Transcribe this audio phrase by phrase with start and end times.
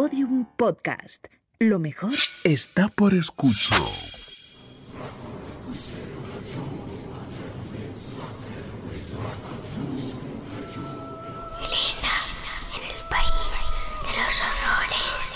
[0.00, 1.26] Podium Podcast.
[1.58, 2.12] Lo mejor
[2.44, 3.80] está por escuchar.
[11.58, 12.14] Elena,
[12.76, 13.50] en el país
[14.04, 15.32] de los horrores.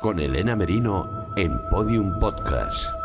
[0.00, 2.95] Con Elena Merino en Podium Podcast.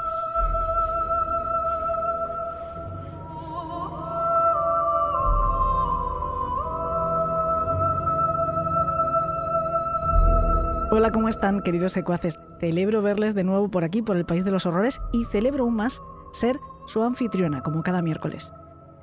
[11.02, 12.38] Hola, ¿cómo están, queridos secuaces?
[12.60, 15.74] Celebro verles de nuevo por aquí, por el País de los Horrores, y celebro aún
[15.74, 16.00] más
[16.32, 18.54] ser su anfitriona, como cada miércoles.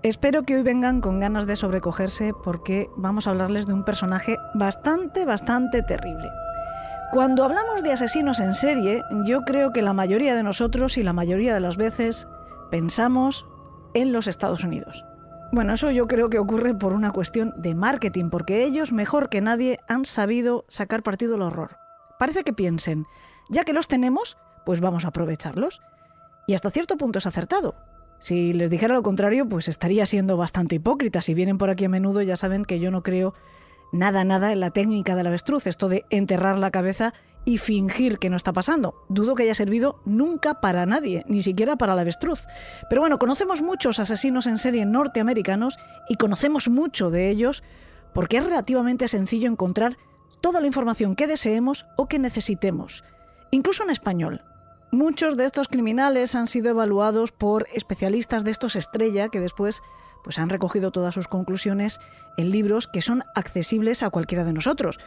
[0.04, 4.36] Espero que hoy vengan con ganas de sobrecogerse porque vamos a hablarles de un personaje
[4.54, 6.28] bastante, bastante terrible.
[7.10, 11.12] Cuando hablamos de asesinos en serie, yo creo que la mayoría de nosotros y la
[11.12, 12.28] mayoría de las veces
[12.70, 13.44] pensamos
[13.94, 15.04] en los Estados Unidos.
[15.50, 19.40] Bueno, eso yo creo que ocurre por una cuestión de marketing, porque ellos, mejor que
[19.40, 21.87] nadie, han sabido sacar partido del horror.
[22.18, 23.06] Parece que piensen,
[23.48, 25.80] ya que los tenemos, pues vamos a aprovecharlos.
[26.46, 27.74] Y hasta cierto punto es acertado.
[28.18, 31.22] Si les dijera lo contrario, pues estaría siendo bastante hipócrita.
[31.22, 33.34] Si vienen por aquí a menudo, ya saben que yo no creo
[33.92, 38.28] nada, nada en la técnica del avestruz, esto de enterrar la cabeza y fingir que
[38.28, 38.94] no está pasando.
[39.08, 42.46] Dudo que haya servido nunca para nadie, ni siquiera para el avestruz.
[42.90, 45.78] Pero bueno, conocemos muchos asesinos en serie norteamericanos
[46.08, 47.62] y conocemos mucho de ellos
[48.12, 49.96] porque es relativamente sencillo encontrar
[50.40, 53.04] toda la información que deseemos o que necesitemos,
[53.50, 54.42] incluso en español.
[54.90, 59.82] Muchos de estos criminales han sido evaluados por especialistas de estos estrella que después
[60.24, 62.00] pues han recogido todas sus conclusiones
[62.36, 64.98] en libros que son accesibles a cualquiera de nosotros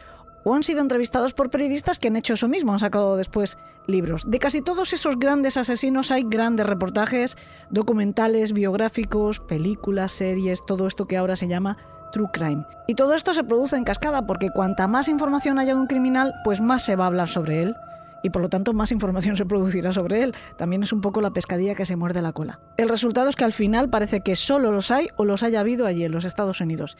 [0.44, 4.24] o han sido entrevistados por periodistas que han hecho eso mismo, han sacado después libros.
[4.28, 7.36] De casi todos esos grandes asesinos hay grandes reportajes,
[7.70, 11.78] documentales, biográficos, películas, series, todo esto que ahora se llama
[12.12, 12.64] True Crime.
[12.86, 16.32] Y todo esto se produce en cascada porque cuanta más información haya de un criminal,
[16.44, 17.74] pues más se va a hablar sobre él.
[18.22, 20.34] Y por lo tanto más información se producirá sobre él.
[20.56, 22.60] También es un poco la pescadilla que se muerde la cola.
[22.76, 25.86] El resultado es que al final parece que solo los hay o los haya habido
[25.86, 26.96] allí en los Estados Unidos.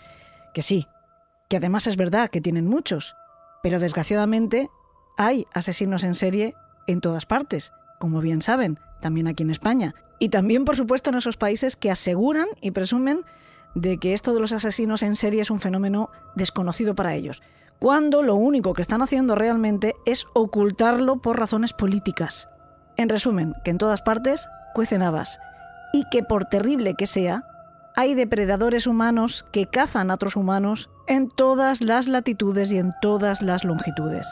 [0.52, 0.88] Que sí,
[1.48, 3.14] que además es verdad que tienen muchos,
[3.62, 4.68] pero desgraciadamente
[5.16, 6.54] hay asesinos en serie
[6.86, 9.94] en todas partes, como bien saben, también aquí en España.
[10.18, 13.24] Y también, por supuesto, en esos países que aseguran y presumen
[13.74, 17.42] de que esto de los asesinos en serie es un fenómeno desconocido para ellos,
[17.78, 22.48] cuando lo único que están haciendo realmente es ocultarlo por razones políticas.
[22.96, 25.40] En resumen, que en todas partes cuecen habas,
[25.92, 27.44] y que por terrible que sea,
[27.94, 33.42] hay depredadores humanos que cazan a otros humanos en todas las latitudes y en todas
[33.42, 34.26] las longitudes.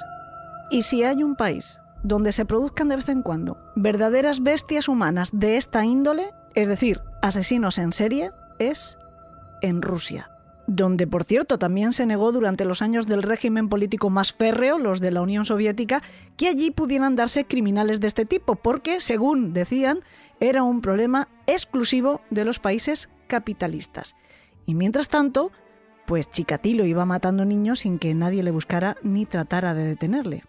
[0.71, 5.31] Y si hay un país donde se produzcan de vez en cuando verdaderas bestias humanas
[5.33, 8.97] de esta índole, es decir, asesinos en serie, es
[9.63, 10.31] en Rusia,
[10.67, 15.01] donde por cierto también se negó durante los años del régimen político más férreo, los
[15.01, 16.03] de la Unión Soviética,
[16.37, 20.01] que allí pudieran darse criminales de este tipo, porque, según decían,
[20.39, 24.17] era un problema exclusivo de los países capitalistas.
[24.67, 25.53] Y mientras tanto,
[26.07, 30.45] pues Chikatilo iba matando niños sin que nadie le buscara ni tratara de detenerle.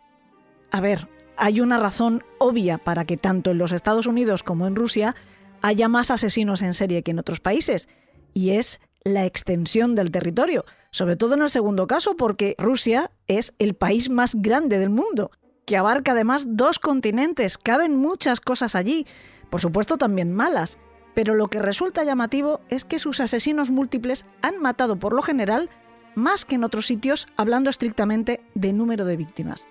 [0.71, 1.07] A ver,
[1.37, 5.15] hay una razón obvia para que tanto en los Estados Unidos como en Rusia
[5.61, 7.89] haya más asesinos en serie que en otros países,
[8.33, 13.53] y es la extensión del territorio, sobre todo en el segundo caso porque Rusia es
[13.59, 15.31] el país más grande del mundo,
[15.65, 19.05] que abarca además dos continentes, caben muchas cosas allí,
[19.49, 20.77] por supuesto también malas,
[21.13, 25.69] pero lo que resulta llamativo es que sus asesinos múltiples han matado por lo general
[26.15, 29.67] más que en otros sitios, hablando estrictamente de número de víctimas.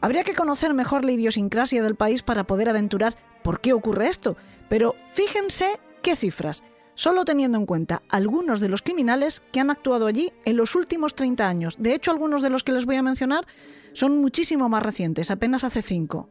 [0.00, 4.36] Habría que conocer mejor la idiosincrasia del país para poder aventurar por qué ocurre esto,
[4.68, 6.64] pero fíjense qué cifras,
[6.94, 11.14] solo teniendo en cuenta algunos de los criminales que han actuado allí en los últimos
[11.14, 11.76] 30 años.
[11.78, 13.46] De hecho, algunos de los que les voy a mencionar
[13.92, 16.28] son muchísimo más recientes, apenas hace 5.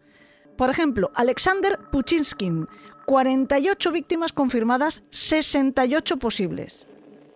[0.57, 2.67] Por ejemplo, Alexander Puchinskin,
[3.05, 6.87] 48 víctimas confirmadas, 68 posibles.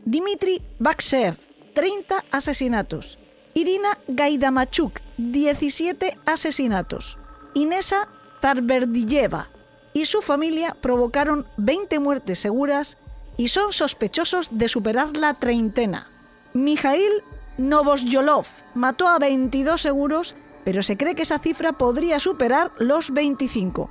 [0.05, 1.37] Dmitry Baksev,
[1.73, 3.17] 30 asesinatos.
[3.53, 7.17] Irina Gaidamachuk, 17 asesinatos.
[7.53, 8.09] Inesa
[8.41, 9.49] Tarberdiyeva
[9.93, 12.97] y su familia provocaron 20 muertes seguras
[13.47, 16.09] son sospechosos de superar la treintena.
[16.53, 17.23] Mijail
[17.57, 23.89] Novosyolov mató a 22 seguros, pero se cree que esa cifra podría superar los 25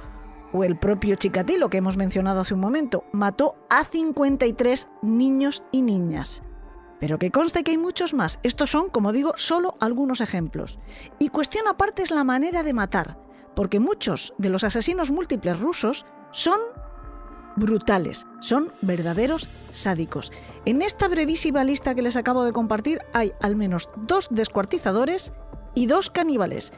[0.55, 5.83] o el propio Chikatilo que hemos mencionado hace un momento, mató a 53 niños y
[5.83, 6.45] niñas.
[7.01, 8.39] Pero que conste que hay muchos más.
[8.45, 10.79] Estos son, como digo, solo algunos ejemplos.
[11.19, 13.19] Y cuestión aparte es la manera de matar,
[13.57, 16.61] porque muchos de los asesinos múltiples rusos son
[17.57, 20.33] brutales, son verdaderos sádicos.
[20.65, 25.33] En esta brevísima lista que les acabo de compartir hay al menos dos descuartizadores
[25.75, 26.73] y dos caníbales.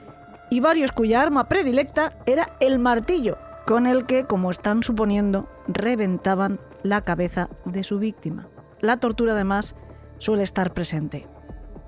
[0.48, 3.36] y varios cuya arma predilecta era el martillo,
[3.66, 8.48] con el que, como están suponiendo, reventaban la cabeza de su víctima.
[8.80, 9.74] La tortura además
[10.18, 11.26] suele estar presente.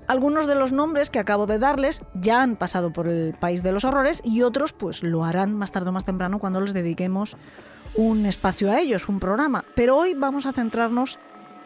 [0.07, 3.71] Algunos de los nombres que acabo de darles ya han pasado por el país de
[3.71, 7.37] los horrores y otros pues lo harán más tarde o más temprano cuando les dediquemos
[7.95, 9.65] un espacio a ellos, un programa.
[9.75, 11.19] Pero hoy vamos a centrarnos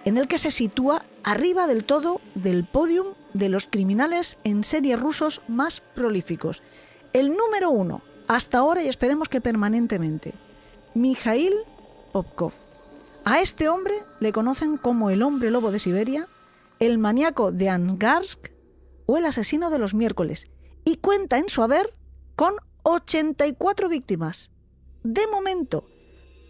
[0.06, 4.96] en el que se sitúa arriba del todo del podium de los criminales en serie
[4.96, 6.62] rusos más prolíficos.
[7.14, 10.34] El número uno, hasta ahora y esperemos que permanentemente,
[10.94, 11.54] Mikhail
[12.12, 12.54] Popkov.
[13.25, 16.28] A este hombre le conocen como el hombre lobo de Siberia,
[16.80, 18.52] el maníaco de Angarsk
[19.06, 20.50] o el asesino de los miércoles,
[20.84, 21.94] y cuenta en su haber
[22.36, 24.52] con 84 víctimas.
[25.04, 25.88] De momento,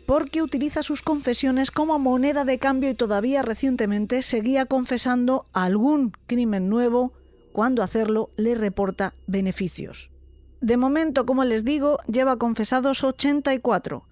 [0.06, 6.70] porque utiliza sus confesiones como moneda de cambio y todavía recientemente seguía confesando algún crimen
[6.70, 7.14] nuevo
[7.52, 10.12] cuando hacerlo le reporta beneficios.
[10.62, 14.06] De momento, como les digo, lleva confesados 84.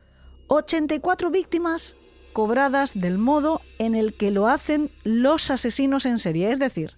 [0.47, 1.95] 84 víctimas
[2.33, 6.91] cobradas del modo en el que lo hacen los asesinos en serie, es decir,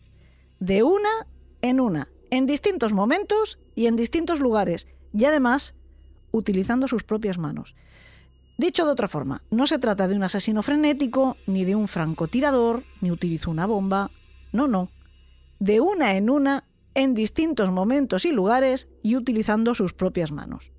[0.60, 1.10] de una
[1.62, 5.75] en una, en distintos momentos y en distintos lugares, y además
[6.31, 7.75] utilizando sus propias manos.
[8.57, 12.83] Dicho de otra forma, no se trata de un asesino frenético, ni de un francotirador,
[13.01, 14.11] ni utilizó una bomba,
[14.51, 14.91] no, no.
[15.59, 20.71] De una en una, en distintos momentos y lugares y utilizando sus propias manos.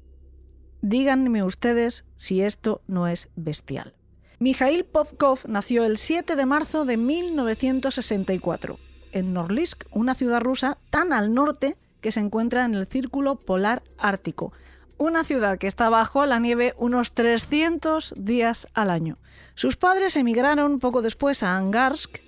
[0.82, 3.94] Díganme ustedes si esto no es bestial.
[4.38, 8.78] Mikhail Popkov nació el 7 de marzo de 1964
[9.14, 13.82] en Norlisk, una ciudad rusa tan al norte que se encuentra en el Círculo Polar
[13.96, 14.52] Ártico,
[14.98, 19.18] una ciudad que está bajo la nieve unos 300 días al año.
[19.54, 22.18] Sus padres emigraron poco después a Angarsk,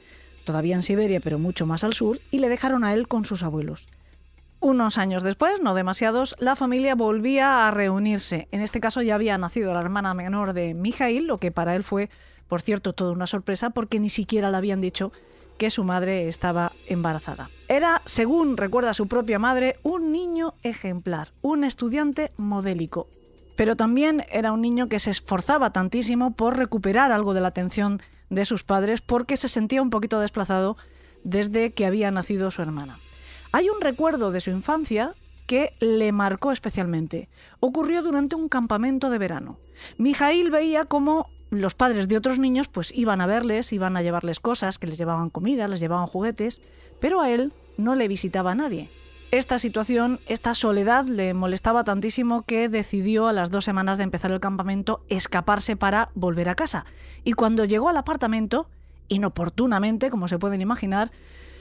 [0.45, 3.43] todavía en Siberia pero mucho más al sur, y le dejaron a él con sus
[3.43, 3.89] abuelos.
[4.61, 8.49] Unos años después, no demasiados, la familia volvía a reunirse.
[8.53, 11.85] En este caso ya había nacido la hermana menor de Mijail, lo que para él
[11.85, 12.11] fue,
[12.49, 15.13] por cierto, toda una sorpresa porque ni siquiera le habían dicho
[15.59, 17.51] que su madre estaba embarazada.
[17.69, 23.09] Era, según recuerda su propia madre, un niño ejemplar, un estudiante modélico.
[23.57, 28.01] Pero también era un niño que se esforzaba tantísimo por recuperar algo de la atención
[28.29, 30.77] de sus padres porque se sentía un poquito desplazado
[31.25, 33.01] desde que había nacido su hermana.
[33.53, 35.15] Hay un recuerdo de su infancia
[35.47, 37.29] que le marcó especialmente.
[37.61, 39.59] Ocurrió durante un campamento de verano.
[39.97, 44.41] Mijail veía cómo los padres de otros niños pues iban a verles, iban a llevarles
[44.41, 46.61] cosas, que les llevaban comida, les llevaban juguetes,
[47.01, 48.91] pero a él no le visitaba nadie.
[49.33, 54.31] Esta situación, esta soledad le molestaba tantísimo que decidió a las dos semanas de empezar
[54.31, 56.85] el campamento escaparse para volver a casa.
[57.25, 58.69] Y cuando llegó al apartamento,
[59.09, 61.11] inoportunamente, como se pueden imaginar,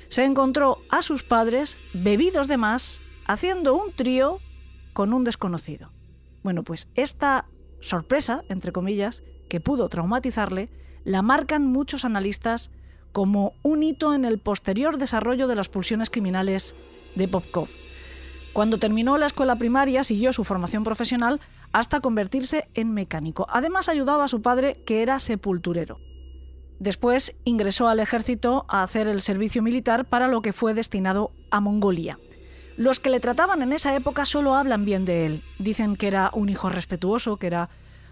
[0.09, 4.39] se encontró a sus padres bebidos de más, haciendo un trío
[4.93, 5.91] con un desconocido.
[6.43, 7.45] Bueno, pues esta
[7.79, 10.69] sorpresa, entre comillas, que pudo traumatizarle,
[11.03, 12.71] la marcan muchos analistas
[13.11, 16.75] como un hito en el posterior desarrollo de las pulsiones criminales
[17.15, 17.69] de Popkov.
[18.53, 23.47] Cuando terminó la escuela primaria siguió su formación profesional hasta convertirse en mecánico.
[23.49, 25.99] Además ayudaba a su padre que era sepulturero.
[26.79, 31.59] Después ingresó al ejército a hacer el servicio militar para lo que fue destinado a
[31.59, 32.19] Mongolia.
[32.77, 35.43] Los que le trataban en esa época solo hablan bien de él.
[35.59, 37.69] Dicen que era un hijo respetuoso, que era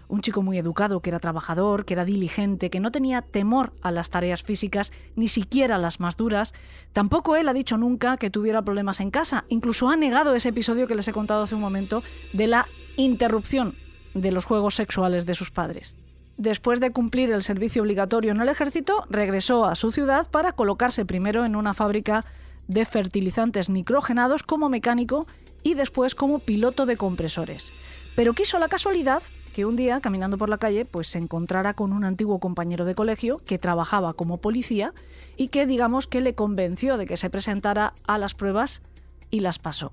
[0.08, 3.90] un chico muy educado, que era trabajador, que era diligente, que no tenía temor a
[3.90, 6.54] las tareas físicas, ni siquiera las más duras.
[6.92, 9.44] Tampoco él ha dicho nunca que tuviera problemas en casa.
[9.48, 13.76] Incluso ha negado ese episodio que les he contado hace un momento de la interrupción
[14.14, 15.96] de los juegos sexuales de sus padres.
[16.36, 21.04] Después de cumplir el servicio obligatorio en el ejército, regresó a su ciudad para colocarse
[21.04, 22.24] primero en una fábrica
[22.66, 25.26] de fertilizantes nitrogenados como mecánico
[25.62, 27.72] y después como piloto de compresores.
[28.14, 31.92] Pero quiso la casualidad que un día, caminando por la calle, pues se encontrara con
[31.92, 34.92] un antiguo compañero de colegio que trabajaba como policía
[35.36, 38.82] y que digamos que le convenció de que se presentara a las pruebas
[39.30, 39.92] y las pasó.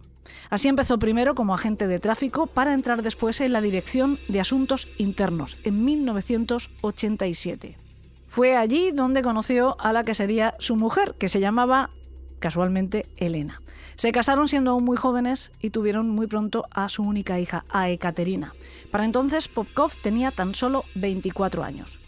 [0.50, 4.88] Así empezó primero como agente de tráfico para entrar después en la Dirección de Asuntos
[4.98, 7.78] Internos en 1987.
[8.28, 11.90] Fue allí donde conoció a la que sería su mujer, que se llamaba
[12.42, 13.62] casualmente Elena.
[13.96, 17.90] Se casaron siendo aún muy jóvenes y tuvieron muy pronto a su única hija, a
[17.90, 18.54] Ekaterina.
[18.92, 22.02] Para entonces Popkov tenía tan solo 24 años.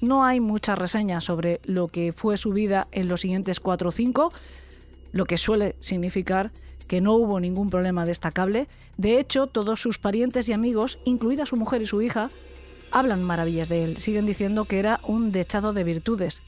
[0.00, 3.92] No hay muchas reseñas sobre lo que fue su vida en los siguientes 4 o
[3.92, 4.32] 5,
[5.12, 6.50] lo que suele significar
[6.88, 8.66] que no hubo ningún problema destacable.
[8.96, 12.30] De hecho, todos sus parientes y amigos, incluida su mujer y su hija,
[12.90, 13.96] hablan maravillas de él.
[13.98, 16.42] Siguen diciendo que era un dechado de virtudes.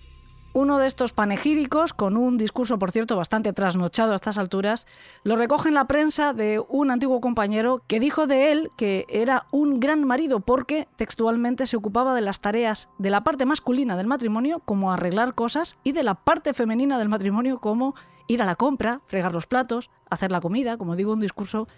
[0.53, 4.89] Uno de estos panegíricos, con un discurso, por cierto, bastante trasnochado a estas alturas,
[5.23, 9.47] lo recoge en la prensa de un antiguo compañero que dijo de él que era
[9.53, 14.09] un gran marido porque textualmente se ocupaba de las tareas de la parte masculina del
[14.09, 17.95] matrimonio, como arreglar cosas, y de la parte femenina del matrimonio, como
[18.27, 21.69] ir a la compra, fregar los platos, hacer la comida, como digo, un discurso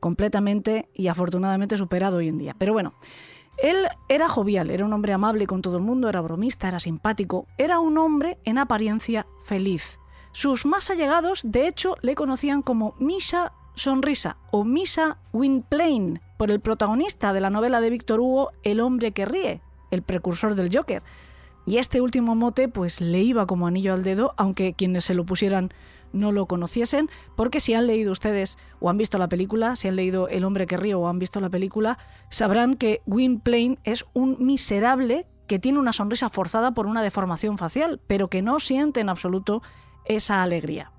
[0.00, 2.54] completamente y afortunadamente superado hoy en día.
[2.58, 2.94] Pero bueno,
[3.58, 7.46] él era jovial, era un hombre amable con todo el mundo, era bromista, era simpático,
[7.58, 9.98] era un hombre en apariencia feliz.
[10.32, 16.60] Sus más allegados, de hecho, le conocían como Misha Sonrisa o Misha Gwynplaine, por el
[16.60, 21.02] protagonista de la novela de Víctor Hugo El hombre que ríe, el precursor del Joker.
[21.66, 25.24] Y este último mote pues le iba como anillo al dedo, aunque quienes se lo
[25.24, 25.72] pusieran
[26.12, 29.96] no lo conociesen, porque si han leído ustedes o han visto la película, si han
[29.96, 31.98] leído El hombre que ríe o han visto la película,
[32.30, 38.00] sabrán que Gwynplaine es un miserable que tiene una sonrisa forzada por una deformación facial,
[38.06, 39.62] pero que no siente en absoluto
[40.04, 40.92] esa alegría.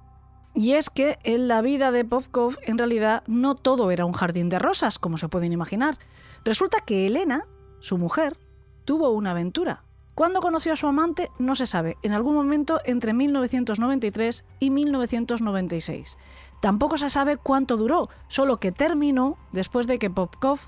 [0.54, 4.50] Y es que en la vida de Popkov en realidad no todo era un jardín
[4.50, 5.98] de rosas, como se pueden imaginar.
[6.44, 7.44] Resulta que Elena,
[7.80, 8.38] su mujer,
[8.84, 9.84] tuvo una aventura.
[10.18, 11.30] ¿Cuándo conoció a su amante?
[11.38, 11.96] No se sabe.
[12.02, 16.18] En algún momento entre 1993 y 1996.
[16.60, 20.60] Tampoco se sabe cuánto duró, solo que terminó después de que Popkov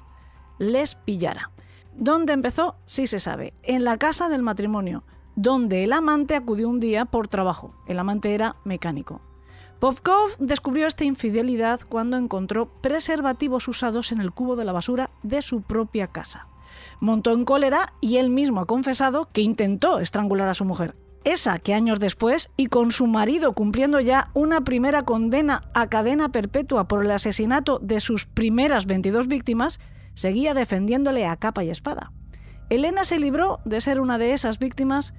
[0.60, 1.50] les pillara.
[1.96, 2.76] ¿Dónde empezó?
[2.86, 3.56] Sí se sabe.
[3.64, 5.04] En la casa del matrimonio,
[5.36, 7.74] donde el amante acudió un día por trabajo.
[7.88, 9.20] El amante era mecánico.
[9.80, 15.42] Popkov descubrió esta infidelidad cuando encontró preservativos usados en el cubo de la basura de
[15.42, 16.50] su propia casa
[17.00, 20.96] montó en cólera y él mismo ha confesado que intentó estrangular a su mujer.
[21.26, 26.30] Esa que años después, y con su marido cumpliendo ya una primera condena a cadena
[26.30, 29.80] perpetua por el asesinato de sus primeras 22 víctimas,
[30.14, 32.14] seguía defendiéndole a capa y espada.
[32.70, 35.14] Elena se libró de ser una de esas víctimas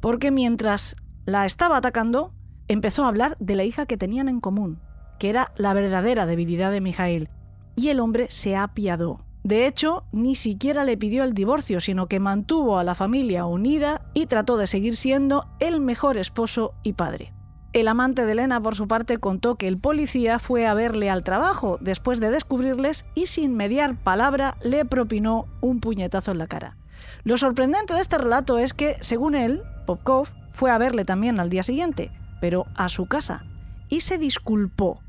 [0.00, 2.32] porque mientras la estaba atacando,
[2.68, 4.80] empezó a hablar de la hija que tenían en común,
[5.18, 7.30] que era la verdadera debilidad de Mijail,
[7.74, 9.24] y el hombre se apiadó.
[9.44, 14.02] De hecho, ni siquiera le pidió el divorcio, sino que mantuvo a la familia unida
[14.14, 17.32] y trató de seguir siendo el mejor esposo y padre.
[17.72, 21.22] El amante de Elena, por su parte, contó que el policía fue a verle al
[21.22, 26.76] trabajo después de descubrirles y sin mediar palabra le propinó un puñetazo en la cara.
[27.24, 31.50] Lo sorprendente de este relato es que, según él, Popkov fue a verle también al
[31.50, 33.44] día siguiente, pero a su casa,
[33.88, 35.00] y se disculpó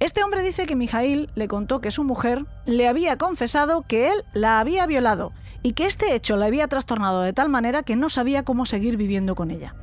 [0.00, 4.24] este hombre dice que Mijail le contó que su mujer le había confesado que él
[4.32, 8.08] la había violado y que este hecho la había trastornado de tal manera que no
[8.08, 9.74] sabía cómo seguir viviendo con ella.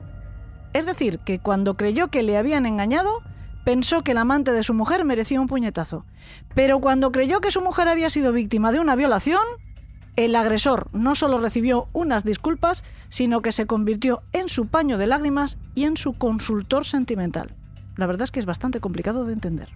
[0.73, 3.21] Es decir, que cuando creyó que le habían engañado,
[3.63, 6.03] pensó que el amante de su mujer merecía un puñetazo.
[6.55, 9.41] Pero cuando creyó que su mujer había sido víctima de una violación,
[10.15, 15.05] el agresor no solo recibió unas disculpas, sino que se convirtió en su paño de
[15.05, 17.55] lágrimas y en su consultor sentimental.
[17.97, 19.69] La verdad es que es bastante complicado de entender.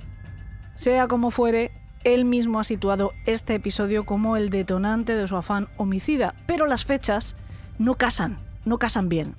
[0.82, 1.70] Sea como fuere,
[2.04, 6.86] él mismo ha situado este episodio como el detonante de su afán homicida, pero las
[6.86, 7.36] fechas
[7.78, 9.36] no casan, no casan bien.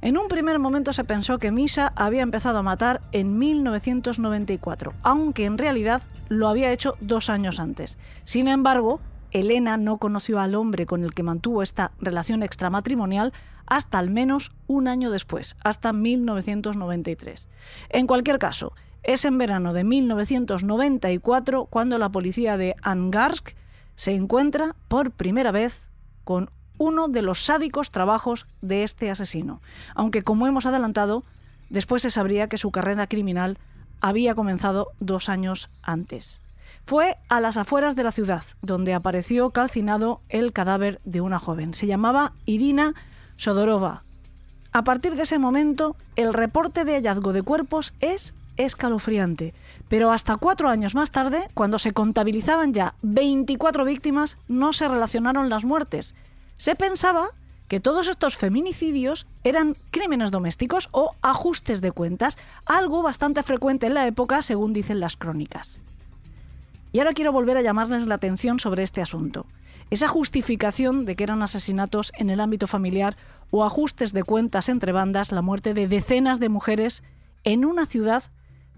[0.00, 5.44] En un primer momento se pensó que Misa había empezado a matar en 1994, aunque
[5.44, 6.00] en realidad
[6.30, 7.98] lo había hecho dos años antes.
[8.24, 13.34] Sin embargo, Elena no conoció al hombre con el que mantuvo esta relación extramatrimonial
[13.66, 17.48] hasta al menos un año después, hasta 1993.
[17.90, 18.72] En cualquier caso,
[19.06, 23.50] es en verano de 1994 cuando la policía de Angarsk
[23.94, 25.88] se encuentra por primera vez
[26.24, 29.62] con uno de los sádicos trabajos de este asesino,
[29.94, 31.22] aunque como hemos adelantado,
[31.70, 33.58] después se sabría que su carrera criminal
[34.00, 36.40] había comenzado dos años antes.
[36.84, 41.74] Fue a las afueras de la ciudad, donde apareció calcinado el cadáver de una joven.
[41.74, 42.94] Se llamaba Irina
[43.36, 44.02] Sodorova.
[44.72, 49.54] A partir de ese momento, el reporte de hallazgo de cuerpos es escalofriante.
[49.88, 55.48] Pero hasta cuatro años más tarde, cuando se contabilizaban ya 24 víctimas, no se relacionaron
[55.48, 56.14] las muertes.
[56.56, 57.28] Se pensaba
[57.68, 63.94] que todos estos feminicidios eran crímenes domésticos o ajustes de cuentas, algo bastante frecuente en
[63.94, 65.80] la época, según dicen las crónicas.
[66.92, 69.46] Y ahora quiero volver a llamarles la atención sobre este asunto.
[69.90, 73.16] Esa justificación de que eran asesinatos en el ámbito familiar
[73.50, 77.04] o ajustes de cuentas entre bandas, la muerte de decenas de mujeres
[77.44, 78.24] en una ciudad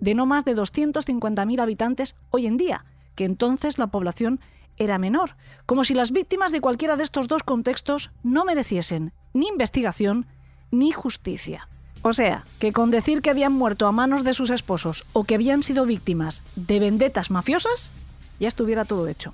[0.00, 4.40] de no más de 250.000 habitantes hoy en día, que entonces la población
[4.76, 5.36] era menor,
[5.66, 10.26] como si las víctimas de cualquiera de estos dos contextos no mereciesen ni investigación
[10.70, 11.68] ni justicia.
[12.02, 15.34] O sea, que con decir que habían muerto a manos de sus esposos o que
[15.34, 17.92] habían sido víctimas de vendetas mafiosas,
[18.38, 19.32] ya estuviera todo hecho.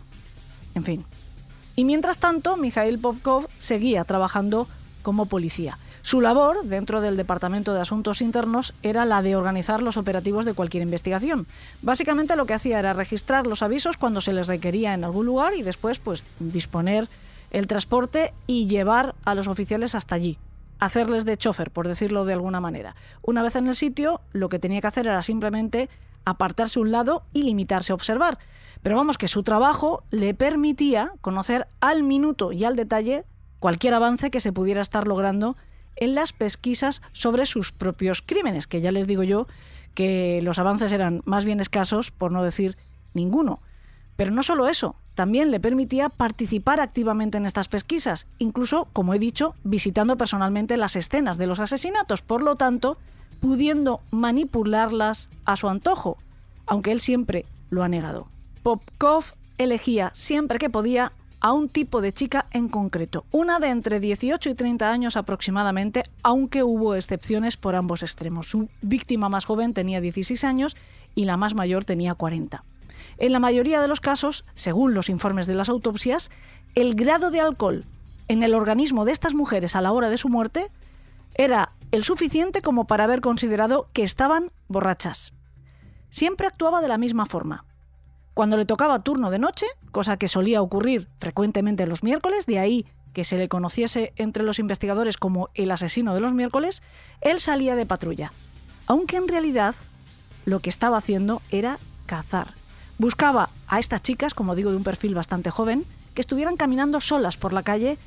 [0.75, 1.05] En fin.
[1.77, 4.67] Y mientras tanto, Mikhail Popkov seguía trabajando
[5.05, 5.79] como policía.
[6.03, 10.55] Su labor dentro del Departamento de Asuntos Internos era la de organizar los operativos de
[10.55, 11.47] cualquier investigación.
[11.83, 15.55] Básicamente lo que hacía era registrar los avisos cuando se les requería en algún lugar
[15.55, 17.09] y después pues disponer
[17.53, 20.39] el transporte y llevar a los oficiales hasta allí
[20.81, 22.95] hacerles de chofer, por decirlo de alguna manera.
[23.23, 25.89] Una vez en el sitio, lo que tenía que hacer era simplemente
[26.25, 28.39] apartarse un lado y limitarse a observar.
[28.83, 33.25] Pero vamos, que su trabajo le permitía conocer al minuto y al detalle
[33.65, 35.57] cualquier avance que se pudiera estar logrando
[35.97, 39.47] en las pesquisas sobre sus propios crímenes, que ya les digo yo
[39.95, 42.77] que los avances eran más bien escasos, por no decir
[43.15, 43.61] ninguno.
[44.17, 49.19] Pero no solo eso, también le permitía participar activamente en estas pesquisas, incluso, como he
[49.19, 52.99] dicho, visitando personalmente las escenas de los asesinatos, por lo tanto,
[53.41, 56.19] pudiendo manipularlas a su antojo,
[56.67, 58.27] aunque él siempre lo ha negado.
[58.63, 59.25] Popkov
[59.57, 61.13] elegía siempre que podía
[61.45, 66.05] a un tipo de chica en concreto, una de entre 18 y 30 años aproximadamente,
[66.23, 68.49] aunque hubo excepciones por ambos extremos.
[68.49, 70.75] Su víctima más joven tenía 16 años
[71.15, 72.65] y la más mayor tenía 40.
[73.19, 76.31] En la mayoría de los casos, según los informes de las autopsias,
[76.75, 77.85] el grado de alcohol
[78.29, 80.71] en el organismo de estas mujeres a la hora de su muerte
[81.35, 85.35] era el suficiente como para haber considerado que estaban borrachas.
[86.09, 87.67] Siempre actuaba de la misma forma.
[88.35, 92.87] Cuando le tocaba turno de noche, cosa que solía ocurrir frecuentemente los miércoles, de ahí
[93.13, 96.83] que se le conociese entre los investigadores como el asesino de los miércoles,
[97.21, 98.33] él salía de patrulla.
[98.87, 99.77] Aunque en realidad
[100.45, 102.55] lo que estaba haciendo era cazar.
[102.99, 107.37] Buscaba a estas chicas, como digo, de un perfil bastante joven, que estuvieran caminando solas
[107.37, 107.99] por la calle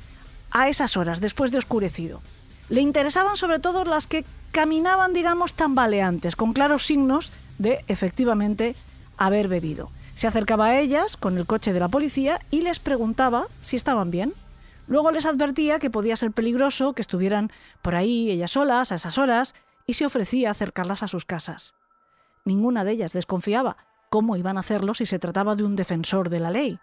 [0.50, 2.20] a esas horas, después de oscurecido.
[2.68, 8.76] Le interesaban sobre todo las que caminaban, digamos, tambaleantes, con claros signos de, efectivamente,
[9.16, 9.90] haber bebido.
[10.18, 14.10] Se acercaba a ellas con el coche de la policía y les preguntaba si estaban
[14.10, 14.34] bien.
[14.88, 19.16] Luego les advertía que podía ser peligroso que estuvieran por ahí ellas solas a esas
[19.16, 19.54] horas
[19.86, 21.76] y se ofrecía a acercarlas a sus casas.
[22.44, 23.76] Ninguna de ellas desconfiaba,
[24.10, 26.80] ¿Cómo iban a hacerlo si se trataba de un defensor de la ley?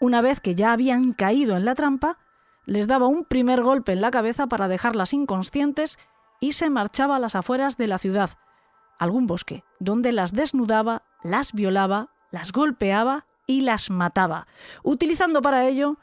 [0.00, 2.16] Una vez que ya habían caído en la trampa,
[2.64, 5.98] les daba un primer golpe en la cabeza para dejarlas inconscientes
[6.38, 8.30] y se marchaba a las afueras de la ciudad,
[9.00, 14.46] algún bosque, donde las desnudaba, las violaba, las golpeaba y las mataba,
[14.82, 15.96] utilizando para ello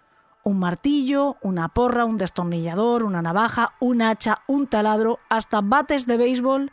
[0.44, 6.18] un martillo, una porra, un destornillador, una navaja, un hacha, un taladro, hasta bates de
[6.18, 6.72] béisbol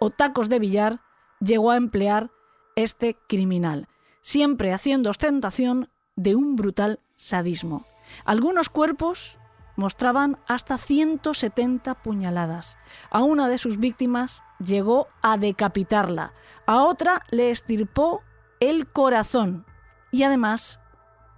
[0.00, 1.00] o tacos de billar,
[1.40, 2.30] llegó a emplear
[2.74, 3.88] este criminal,
[4.20, 7.86] siempre haciendo ostentación de un brutal sadismo.
[8.24, 9.38] Algunos cuerpos
[9.76, 12.78] mostraban hasta 170 puñaladas.
[13.10, 16.32] A una de sus víctimas llegó a decapitarla,
[16.66, 18.22] a otra le estirpó
[18.62, 19.66] el corazón
[20.12, 20.78] y además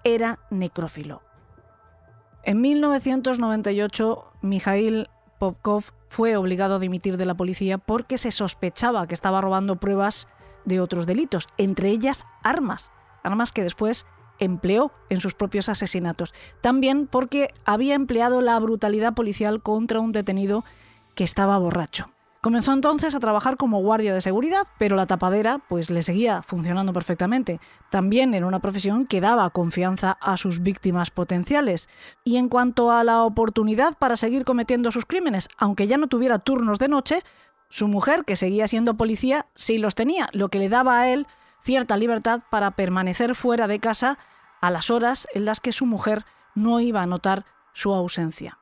[0.05, 1.23] era necrófilo.
[2.43, 5.09] En 1998, Mikhail
[5.39, 10.29] Popkov fue obligado a dimitir de la policía porque se sospechaba que estaba robando pruebas
[10.67, 14.05] de otros delitos, entre ellas armas, armas que después
[14.39, 16.35] empleó en sus propios asesinatos.
[16.61, 20.63] También porque había empleado la brutalidad policial contra un detenido
[21.15, 22.14] que estaba borracho.
[22.45, 26.93] Comenzó entonces a trabajar como guardia de seguridad, pero la tapadera pues le seguía funcionando
[26.93, 27.59] perfectamente.
[27.89, 31.89] También era una profesión que daba confianza a sus víctimas potenciales.
[32.23, 36.39] Y en cuanto a la oportunidad para seguir cometiendo sus crímenes, aunque ya no tuviera
[36.39, 37.23] turnos de noche,
[37.71, 41.27] su mujer, que seguía siendo policía, sí los tenía, lo que le daba a él
[41.63, 44.19] cierta libertad para permanecer fuera de casa
[44.61, 48.59] a las horas en las que su mujer no iba a notar su ausencia.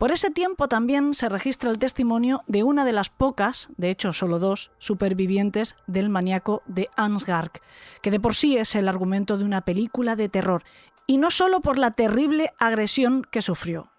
[0.00, 4.14] Por ese tiempo también se registra el testimonio de una de las pocas, de hecho
[4.14, 7.60] solo dos, supervivientes del maníaco de Ansgark,
[8.00, 10.62] que de por sí es el argumento de una película de terror,
[11.06, 13.92] y no solo por la terrible agresión que sufrió.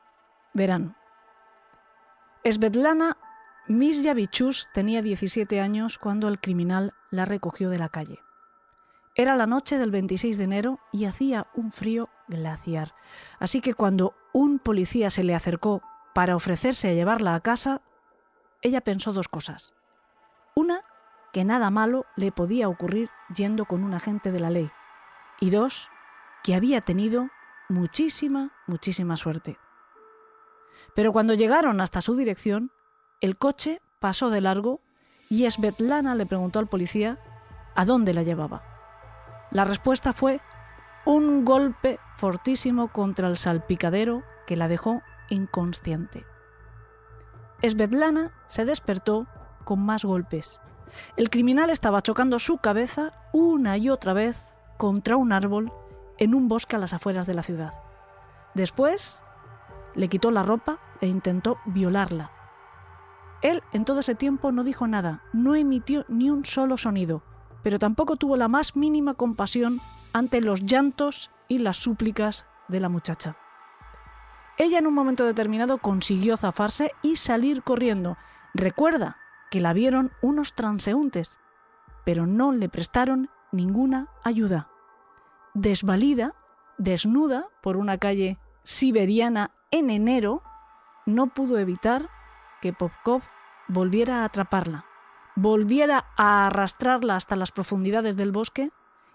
[0.56, 0.98] Verán.
[2.44, 3.16] Svetlana
[3.68, 8.18] Miss Yavichus tenía 17 años cuando el criminal la recogió de la calle.
[9.14, 12.96] Era la noche del 26 de enero y hacía un frío glaciar.
[13.38, 15.84] Así que cuando un policía se le acercó
[16.14, 17.82] para ofrecerse a llevarla a casa,
[18.62, 19.74] ella pensó dos cosas.
[20.56, 20.82] Una,
[21.34, 24.70] que nada malo le podía ocurrir yendo con un agente de la ley.
[25.40, 25.90] Y dos,
[26.44, 27.30] que había tenido
[27.70, 29.58] muchísima, muchísima suerte.
[30.94, 32.72] Pero cuando llegaron hasta su dirección,
[33.22, 34.82] el coche pasó de largo
[35.30, 37.18] y Svetlana le preguntó al policía
[37.76, 38.64] a dónde la llevaba.
[39.52, 40.42] La respuesta fue
[41.06, 46.26] un golpe fortísimo contra el salpicadero que la dejó inconsciente.
[47.64, 49.28] Svetlana se despertó
[49.64, 50.62] con más golpes.
[51.16, 55.72] El criminal estaba chocando su cabeza una y otra vez contra un árbol
[56.18, 57.74] en un bosque a las afueras de la ciudad.
[58.54, 59.24] Después
[59.96, 62.32] le quitó la ropa, e intentó violarla.
[63.42, 67.24] Él en todo ese tiempo no dijo nada, no emitió ni un solo sonido,
[67.64, 69.82] pero tampoco tuvo la más mínima compasión
[70.14, 73.36] ante los llantos y las súplicas de la muchacha.
[74.62, 78.16] Ella en un momento determinado consiguió zafarse y salir corriendo.
[78.54, 79.18] Recuerda
[79.50, 81.40] que la vieron unos transeúntes,
[82.06, 84.70] pero no le prestaron ninguna ayuda.
[85.56, 86.36] Desvalida,
[86.78, 90.44] desnuda por una calle siberiana en enero,
[91.08, 92.12] no pudo evitar
[92.62, 93.24] que Popkov
[93.68, 94.86] volviera a atraparla,
[95.36, 98.70] volviera a arrastrarla hasta las profundidades del bosque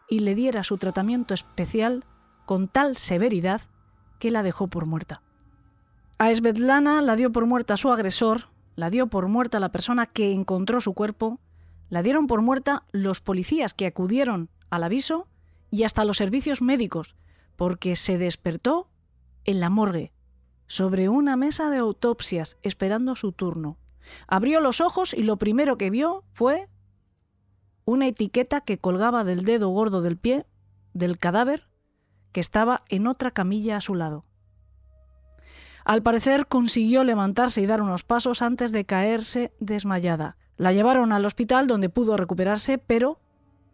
[0.09, 2.05] y le diera su tratamiento especial
[2.47, 3.61] con tal severidad
[4.19, 5.23] que la dejó por muerta.
[6.19, 10.33] A Svetlana la dio por muerta su agresor, la dio por muerta la persona que
[10.33, 11.41] encontró su cuerpo,
[11.91, 15.29] la dieron por muerta los policías que acudieron al aviso
[15.71, 17.17] y hasta los servicios médicos,
[17.55, 18.89] porque se despertó
[19.45, 20.11] en la morgue,
[20.67, 23.77] sobre una mesa de autopsias esperando su turno.
[24.27, 26.71] Abrió los ojos y lo primero que vio fue
[27.85, 30.47] una etiqueta que colgaba del dedo gordo del pie
[30.95, 31.69] del cadáver
[32.33, 34.26] que estaba en otra camilla a su lado.
[35.87, 40.37] Al parecer consiguió levantarse y dar unos pasos antes de caerse desmayada.
[40.57, 43.21] La llevaron al hospital donde pudo recuperarse, pero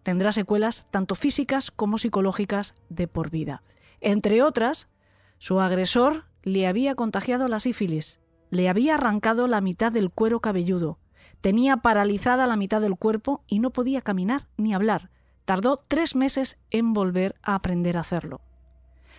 [0.02, 3.62] tendrá secuelas tanto físicas como psicológicas de por vida.
[4.02, 4.90] Entre otras,
[5.38, 8.20] su agresor le había contagiado la sífilis,
[8.50, 10.98] le había arrancado la mitad del cuero cabelludo,
[11.40, 15.08] tenía paralizada la mitad del cuerpo y no podía caminar ni hablar.
[15.46, 18.42] Tardó tres meses en volver a aprender a hacerlo.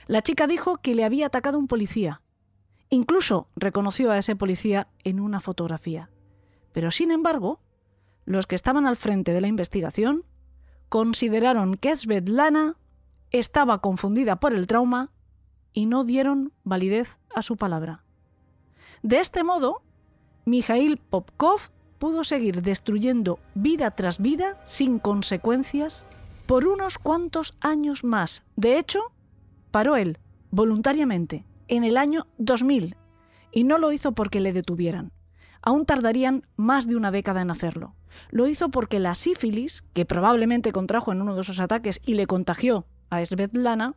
[0.05, 2.21] La chica dijo que le había atacado un policía.
[2.93, 6.11] Incluso reconoció a ese policía en una fotografía.
[6.73, 7.59] Pero sin embargo,
[8.23, 10.25] los que estaban al frente de la investigación
[10.89, 12.77] consideraron que Svetlana
[13.31, 15.09] estaba confundida por el trauma
[15.73, 18.03] y no dieron validez a su palabra.
[19.01, 19.81] De este modo,
[20.45, 26.05] Mikhail Popkov pudo seguir destruyendo vida tras vida sin consecuencias
[26.45, 28.43] por unos cuantos años más.
[28.55, 29.11] De hecho,
[29.71, 30.19] paró él,
[30.51, 32.95] voluntariamente, en el año 2000,
[33.51, 35.11] y no lo hizo porque le detuvieran.
[35.61, 37.95] Aún tardarían más de una década en hacerlo.
[38.29, 42.27] Lo hizo porque la sífilis, que probablemente contrajo en uno de esos ataques y le
[42.27, 43.95] contagió a Svetlana,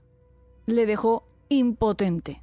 [0.66, 2.42] le dejó impotente.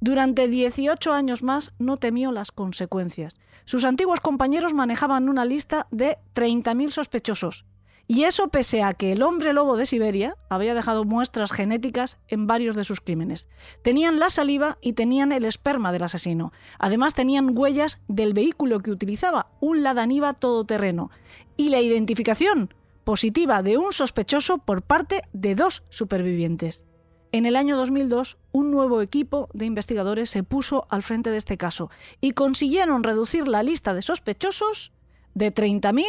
[0.00, 3.34] Durante 18 años más no temió las consecuencias.
[3.64, 7.66] Sus antiguos compañeros manejaban una lista de 30.000 sospechosos.
[8.10, 12.46] Y eso pese a que el hombre lobo de Siberia había dejado muestras genéticas en
[12.46, 13.48] varios de sus crímenes.
[13.82, 16.50] Tenían la saliva y tenían el esperma del asesino.
[16.78, 21.10] Además tenían huellas del vehículo que utilizaba, un Ladaniva todoterreno.
[21.58, 22.72] Y la identificación
[23.04, 26.86] positiva de un sospechoso por parte de dos supervivientes.
[27.30, 31.58] En el año 2002, un nuevo equipo de investigadores se puso al frente de este
[31.58, 31.90] caso
[32.22, 34.92] y consiguieron reducir la lista de sospechosos
[35.34, 36.06] de 30.000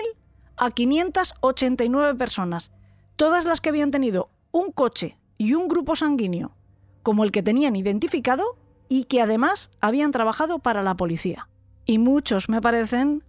[0.60, 2.72] a 589 personas,
[3.16, 6.52] todas las que habían tenido un coche y un grupo sanguíneo,
[7.02, 8.58] como el que tenían identificado
[8.90, 11.48] y que además habían trabajado para la policía.
[11.86, 13.24] Y muchos, me parecen,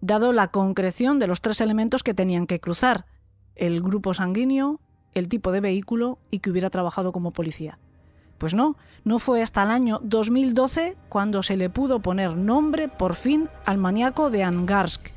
[0.00, 3.06] dado la concreción de los tres elementos que tenían que cruzar,
[3.56, 4.80] el grupo sanguíneo,
[5.14, 7.78] el tipo de vehículo y que hubiera trabajado como policía.
[8.38, 13.14] Pues no, no fue hasta el año 2012 cuando se le pudo poner nombre por
[13.14, 15.15] fin al maníaco de Angarsk.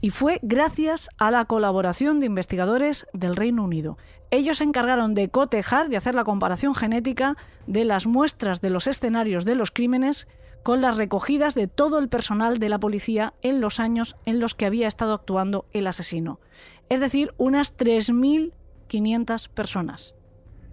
[0.00, 3.98] Y fue gracias a la colaboración de investigadores del Reino Unido.
[4.30, 7.36] Ellos se encargaron de cotejar, de hacer la comparación genética
[7.66, 10.26] de las muestras de los escenarios de los crímenes
[10.62, 14.54] con las recogidas de todo el personal de la policía en los años en los
[14.54, 16.40] que había estado actuando el asesino.
[16.88, 18.52] Es decir, unas 3.000
[18.90, 20.14] 500 personas.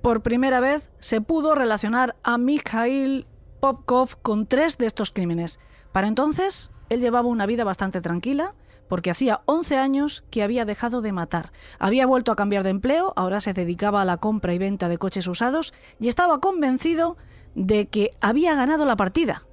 [0.01, 3.27] Por primera vez se pudo relacionar a Mikhail
[3.61, 5.59] Popkov con tres de estos crímenes.
[5.91, 8.55] Para entonces, él llevaba una vida bastante tranquila,
[8.88, 11.52] porque hacía 11 años que había dejado de matar.
[11.80, 14.97] Había vuelto a cambiar de empleo, ahora se dedicaba a la compra y venta de
[14.97, 17.17] coches usados y estaba convencido
[17.56, 19.43] de que había ganado la partida,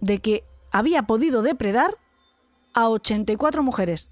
[0.00, 1.94] de que había podido depredar
[2.74, 4.10] a 84 mujeres,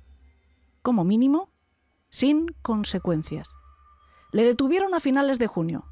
[0.83, 1.51] como mínimo,
[2.11, 3.51] sin consecuencias.
[4.33, 5.85] Le detuvieron a finales de junio.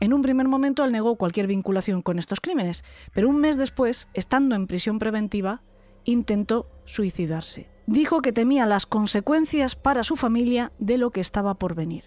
[0.00, 4.08] En un primer momento él negó cualquier vinculación con estos crímenes, pero un mes después,
[4.14, 5.62] estando en prisión preventiva,
[6.04, 7.70] intentó suicidarse.
[7.90, 12.04] Dijo que temía las consecuencias para su familia de lo que estaba por venir.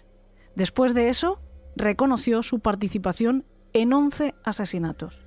[0.54, 1.42] Después de eso,
[1.76, 3.44] reconoció su participación
[3.74, 5.22] en 11 asesinatos.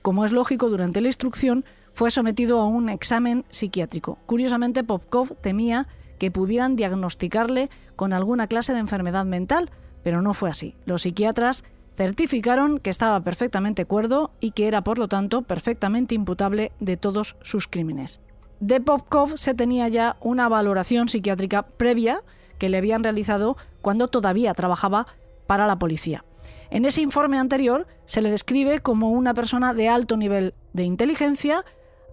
[0.00, 4.16] Como es lógico, durante la instrucción fue sometido a un examen psiquiátrico.
[4.24, 5.86] Curiosamente, Popkov temía
[6.18, 9.70] que pudieran diagnosticarle con alguna clase de enfermedad mental,
[10.02, 10.76] pero no fue así.
[10.86, 11.62] Los psiquiatras
[11.94, 17.36] certificaron que estaba perfectamente cuerdo y que era, por lo tanto, perfectamente imputable de todos
[17.42, 18.22] sus crímenes.
[18.60, 22.20] De Popkov se tenía ya una valoración psiquiátrica previa
[22.58, 25.06] que le habían realizado cuando todavía trabajaba
[25.46, 26.26] para la policía.
[26.68, 31.64] En ese informe anterior se le describe como una persona de alto nivel de inteligencia,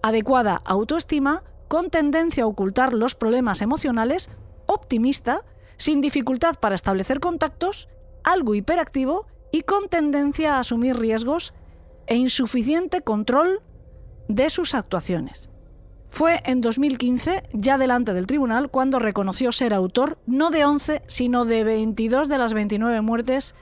[0.02, 4.30] adecuada autoestima, con tendencia a ocultar los problemas emocionales,
[4.64, 5.44] optimista,
[5.76, 7.90] sin dificultad para establecer contactos,
[8.24, 11.52] algo hiperactivo y con tendencia a asumir riesgos
[12.06, 13.60] e insuficiente control
[14.28, 15.50] de sus actuaciones.
[16.10, 21.44] Fue en 2015, ya delante del tribunal, cuando reconoció ser autor no de 11, sino
[21.44, 23.54] de 22 de las 29 muertes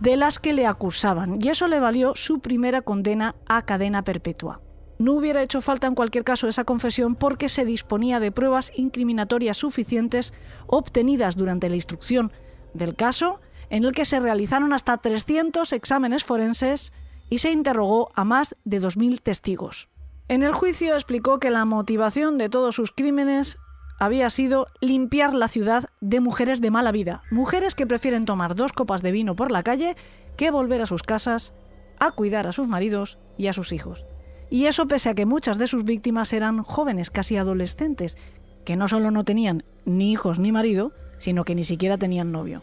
[0.00, 4.60] de las que le acusaban, y eso le valió su primera condena a cadena perpetua.
[4.98, 9.56] No hubiera hecho falta en cualquier caso esa confesión porque se disponía de pruebas incriminatorias
[9.56, 10.32] suficientes
[10.66, 12.32] obtenidas durante la instrucción
[12.72, 16.92] del caso, en el que se realizaron hasta 300 exámenes forenses
[17.30, 19.88] y se interrogó a más de 2.000 testigos.
[20.32, 23.58] En el juicio explicó que la motivación de todos sus crímenes
[23.98, 28.72] había sido limpiar la ciudad de mujeres de mala vida, mujeres que prefieren tomar dos
[28.72, 29.94] copas de vino por la calle
[30.38, 31.52] que volver a sus casas
[31.98, 34.06] a cuidar a sus maridos y a sus hijos.
[34.48, 38.16] Y eso pese a que muchas de sus víctimas eran jóvenes, casi adolescentes,
[38.64, 42.62] que no solo no tenían ni hijos ni marido, sino que ni siquiera tenían novio.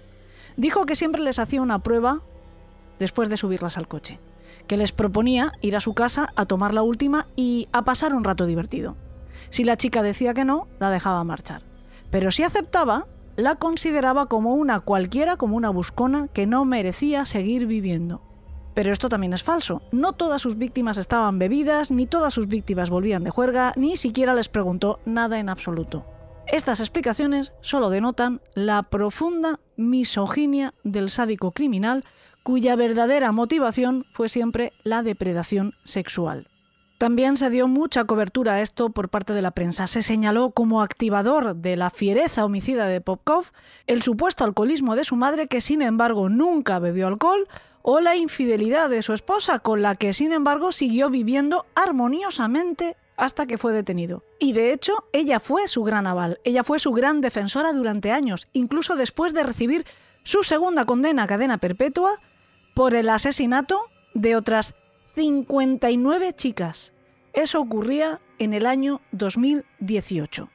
[0.58, 2.23] Dijo que siempre les hacía una prueba
[2.97, 4.19] después de subirlas al coche
[4.69, 8.23] que les proponía ir a su casa a tomar la última y a pasar un
[8.23, 8.95] rato divertido.
[9.49, 11.63] Si la chica decía que no, la dejaba marchar.
[12.12, 17.65] Pero si aceptaba, la consideraba como una cualquiera, como una buscona que no merecía seguir
[17.65, 18.21] viviendo.
[18.75, 19.82] Pero esto también es falso.
[19.91, 24.36] No todas sus víctimas estaban bebidas, ni todas sus víctimas volvían de juerga, ni siquiera
[24.36, 26.05] les preguntó nada en absoluto.
[26.45, 32.03] Estas explicaciones solo denotan la profunda misoginia del sádico criminal
[32.43, 36.47] cuya verdadera motivación fue siempre la depredación sexual.
[36.99, 39.88] También se dio mucha cobertura a esto por parte de la prensa.
[39.88, 43.45] Se señaló como activador de la fiereza homicida de Popkov
[43.88, 47.47] el supuesto alcoholismo de su madre, que sin embargo nunca bebió alcohol,
[47.84, 53.45] o la infidelidad de su esposa, con la que sin embargo siguió viviendo armoniosamente hasta
[53.45, 54.23] que fue detenido.
[54.38, 58.49] Y de hecho, ella fue su gran aval, ella fue su gran defensora durante años,
[58.52, 59.86] incluso después de recibir
[60.29, 62.21] su segunda condena a cadena perpetua
[62.75, 64.75] por el asesinato de otras
[65.15, 66.93] 59 chicas.
[67.33, 70.51] Eso ocurría en el año 2018.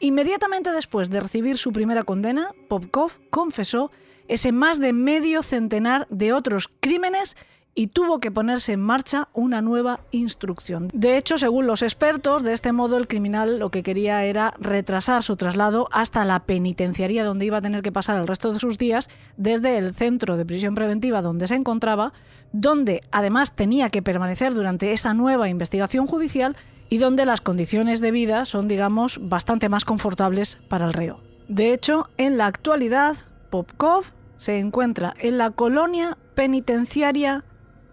[0.00, 3.90] Inmediatamente después de recibir su primera condena, Popkov confesó
[4.26, 7.36] ese más de medio centenar de otros crímenes
[7.74, 10.88] y tuvo que ponerse en marcha una nueva instrucción.
[10.92, 15.22] De hecho, según los expertos, de este modo el criminal lo que quería era retrasar
[15.22, 18.78] su traslado hasta la penitenciaría donde iba a tener que pasar el resto de sus
[18.78, 22.12] días desde el centro de prisión preventiva donde se encontraba,
[22.52, 26.56] donde además tenía que permanecer durante esa nueva investigación judicial
[26.88, 31.20] y donde las condiciones de vida son, digamos, bastante más confortables para el reo.
[31.48, 33.16] De hecho, en la actualidad,
[33.50, 34.04] Popkov
[34.36, 37.44] se encuentra en la colonia penitenciaria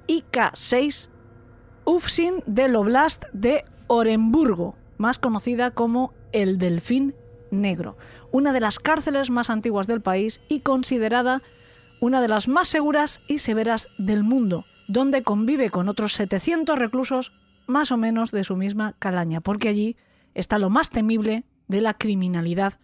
[0.08, 1.10] IK6
[1.86, 7.16] Ufsin del Oblast de Orenburgo, más conocida como el Delfín
[7.50, 7.98] Negro,
[8.32, 11.42] una de las cárceles más antiguas del país y considerada
[12.00, 17.32] una de las más seguras y severas del mundo, donde convive con otros 700 reclusos
[17.68, 19.98] más o menos de su misma calaña, porque allí
[20.34, 22.80] está lo más temible de la criminalidad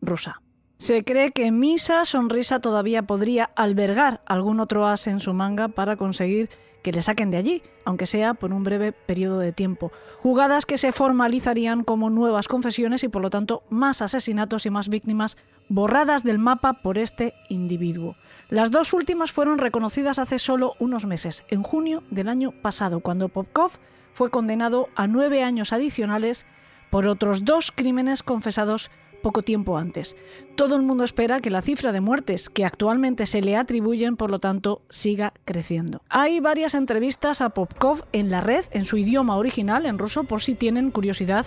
[0.00, 0.42] rusa.
[0.82, 5.94] Se cree que Misa Sonrisa todavía podría albergar algún otro as en su manga para
[5.94, 6.50] conseguir
[6.82, 9.92] que le saquen de allí, aunque sea por un breve periodo de tiempo.
[10.18, 14.88] Jugadas que se formalizarían como nuevas confesiones y por lo tanto más asesinatos y más
[14.88, 15.36] víctimas
[15.68, 18.16] borradas del mapa por este individuo.
[18.48, 23.28] Las dos últimas fueron reconocidas hace solo unos meses, en junio del año pasado, cuando
[23.28, 23.70] Popkov
[24.14, 26.44] fue condenado a nueve años adicionales
[26.90, 28.90] por otros dos crímenes confesados
[29.22, 30.16] poco tiempo antes.
[30.56, 34.30] Todo el mundo espera que la cifra de muertes que actualmente se le atribuyen, por
[34.30, 36.02] lo tanto, siga creciendo.
[36.08, 40.42] Hay varias entrevistas a Popkov en la red, en su idioma original, en ruso, por
[40.42, 41.46] si tienen curiosidad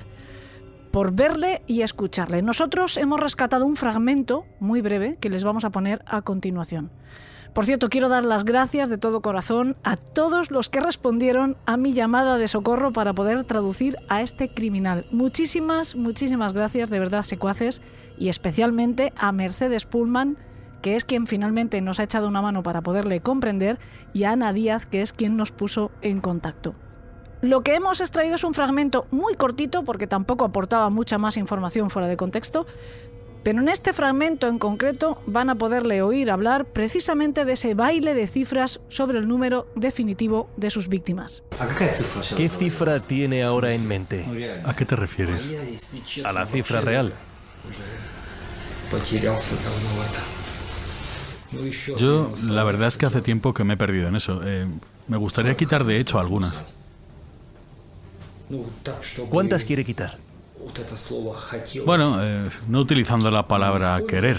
[0.95, 2.41] por verle y escucharle.
[2.41, 6.89] Nosotros hemos rescatado un fragmento muy breve que les vamos a poner a continuación.
[7.55, 11.77] Por cierto, quiero dar las gracias de todo corazón a todos los que respondieron a
[11.77, 15.05] mi llamada de socorro para poder traducir a este criminal.
[15.09, 17.81] Muchísimas, muchísimas gracias, de verdad, secuaces,
[18.17, 20.37] y especialmente a Mercedes Pullman,
[20.81, 23.79] que es quien finalmente nos ha echado una mano para poderle comprender,
[24.11, 26.75] y a Ana Díaz, que es quien nos puso en contacto.
[27.39, 31.89] Lo que hemos extraído es un fragmento muy cortito, porque tampoco aportaba mucha más información
[31.89, 32.65] fuera de contexto,
[33.45, 38.15] Pero en este fragmento en concreto van a poderle oír hablar precisamente de ese baile
[38.15, 41.43] de cifras sobre el número definitivo de sus víctimas.
[42.35, 44.25] ¿Qué cifra tiene ahora en mente?
[44.65, 45.47] ¿A qué te refieres?
[46.25, 47.13] A la cifra real.
[51.99, 54.41] Yo, la verdad es que hace tiempo que me he perdido en eso.
[54.43, 54.65] Eh,
[55.07, 56.63] me gustaría quitar de hecho algunas.
[59.29, 60.24] ¿Cuántas quiere quitar?
[61.85, 64.37] Bueno, eh, no utilizando la palabra querer.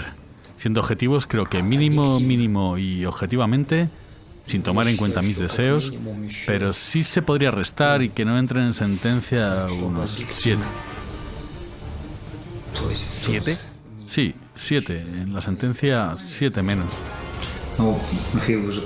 [0.57, 3.89] Siendo objetivos, creo que mínimo, mínimo y objetivamente,
[4.43, 5.93] sin tomar en cuenta mis deseos,
[6.47, 10.63] pero sí se podría restar y que no entren en sentencia unos siete.
[12.93, 13.57] ¿Siete?
[14.07, 15.01] Sí, siete.
[15.01, 16.87] En la sentencia, siete menos.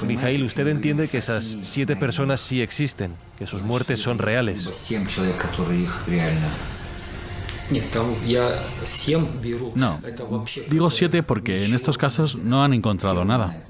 [0.05, 4.67] Mijail, usted entiende que esas siete personas sí existen, que sus muertes son reales.
[9.75, 9.99] No,
[10.69, 13.63] digo siete porque en estos casos no han encontrado nada.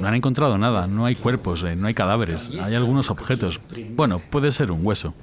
[0.00, 3.60] No han encontrado nada, no hay cuerpos, eh, no hay cadáveres, hay algunos objetos.
[3.94, 5.14] Bueno, puede ser un hueso.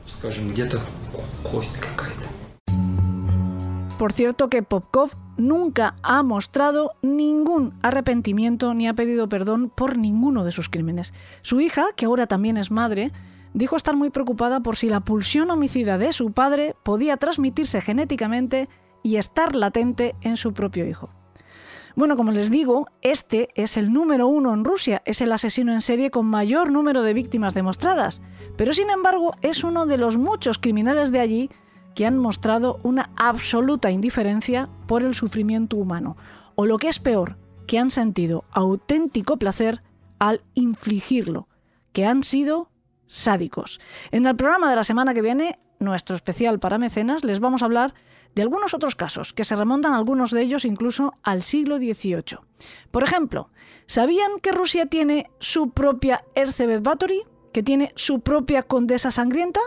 [3.98, 10.44] Por cierto que Popkov nunca ha mostrado ningún arrepentimiento ni ha pedido perdón por ninguno
[10.44, 11.14] de sus crímenes.
[11.42, 13.12] Su hija, que ahora también es madre,
[13.54, 18.70] dijo estar muy preocupada por si la pulsión homicida de su padre podía transmitirse genéticamente
[19.04, 21.10] y estar latente en su propio hijo.
[21.96, 25.82] Bueno, como les digo, este es el número uno en Rusia, es el asesino en
[25.82, 28.22] serie con mayor número de víctimas demostradas,
[28.58, 31.50] pero sin embargo es uno de los muchos criminales de allí
[31.94, 36.18] que han mostrado una absoluta indiferencia por el sufrimiento humano,
[36.56, 37.38] o lo que es peor,
[37.68, 39.84] que han sentido auténtico placer
[40.18, 41.48] al infligirlo,
[41.92, 42.70] que han sido
[43.14, 43.80] sádicos.
[44.12, 47.66] En el programa de la semana que viene, nuestro especial para mecenas, les vamos a
[47.66, 47.94] hablar
[48.34, 52.40] de algunos otros casos, que se remontan algunos de ellos incluso al siglo XVIII.
[52.90, 53.52] Por ejemplo,
[53.86, 56.84] ¿sabían que Rusia tiene su propia Erzsébet?
[57.54, 59.60] ¿Que tiene su propia condesa sangrienta?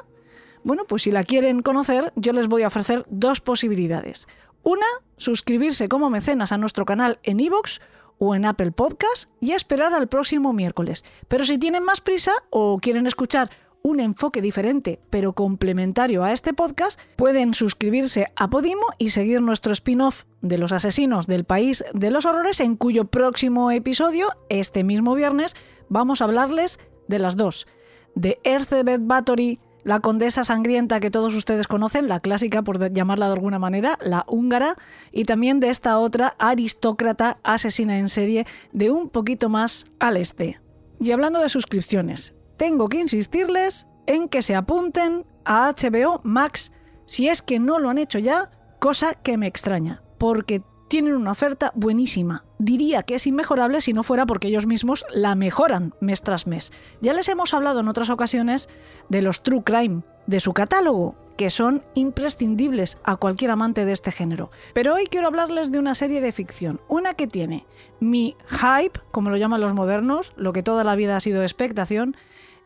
[0.64, 4.26] Bueno, pues si la quieren conocer, yo les voy a ofrecer dos posibilidades.
[4.64, 7.78] Una, suscribirse como mecenas a nuestro canal en iVoox
[8.18, 11.04] o en Apple Podcast y esperar al próximo miércoles.
[11.28, 13.50] Pero si tienen más prisa o quieren escuchar
[13.86, 19.72] un enfoque diferente pero complementario a este podcast, pueden suscribirse a Podimo y seguir nuestro
[19.72, 25.14] spin-off de los asesinos del país de los horrores en cuyo próximo episodio, este mismo
[25.14, 25.54] viernes,
[25.88, 27.68] vamos a hablarles de las dos,
[28.16, 33.34] de Erzsébet Báthory la condesa sangrienta que todos ustedes conocen, la clásica por llamarla de
[33.34, 34.74] alguna manera, la húngara,
[35.12, 40.60] y también de esta otra aristócrata asesina en serie de un poquito más al este.
[40.98, 46.72] Y hablando de suscripciones, tengo que insistirles en que se apunten a HBO Max
[47.06, 51.32] si es que no lo han hecho ya, cosa que me extraña, porque tienen una
[51.32, 52.44] oferta buenísima.
[52.58, 56.72] Diría que es inmejorable si no fuera porque ellos mismos la mejoran mes tras mes.
[57.00, 58.68] Ya les hemos hablado en otras ocasiones
[59.08, 64.10] de los True Crime, de su catálogo, que son imprescindibles a cualquier amante de este
[64.10, 64.50] género.
[64.72, 67.66] Pero hoy quiero hablarles de una serie de ficción, una que tiene
[68.00, 72.16] mi hype, como lo llaman los modernos, lo que toda la vida ha sido expectación,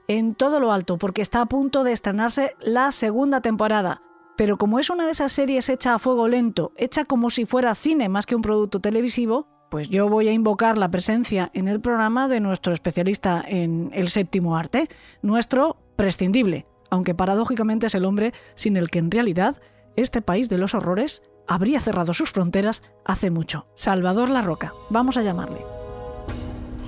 [0.06, 4.02] en todo lo alto, porque está a punto de estrenarse la segunda temporada
[4.40, 7.74] pero como es una de esas series hecha a fuego lento, hecha como si fuera
[7.74, 11.78] cine más que un producto televisivo, pues yo voy a invocar la presencia en el
[11.82, 14.88] programa de nuestro especialista en el séptimo arte,
[15.20, 19.60] nuestro prescindible, aunque paradójicamente es el hombre sin el que en realidad
[19.96, 23.66] este país de los horrores habría cerrado sus fronteras hace mucho.
[23.74, 25.58] Salvador La Roca, vamos a llamarle.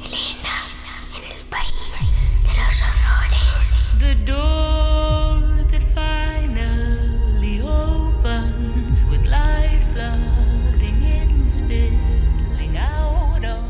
[0.02, 0.56] Elena,
[1.18, 2.00] en el país
[2.44, 4.51] de los horrores.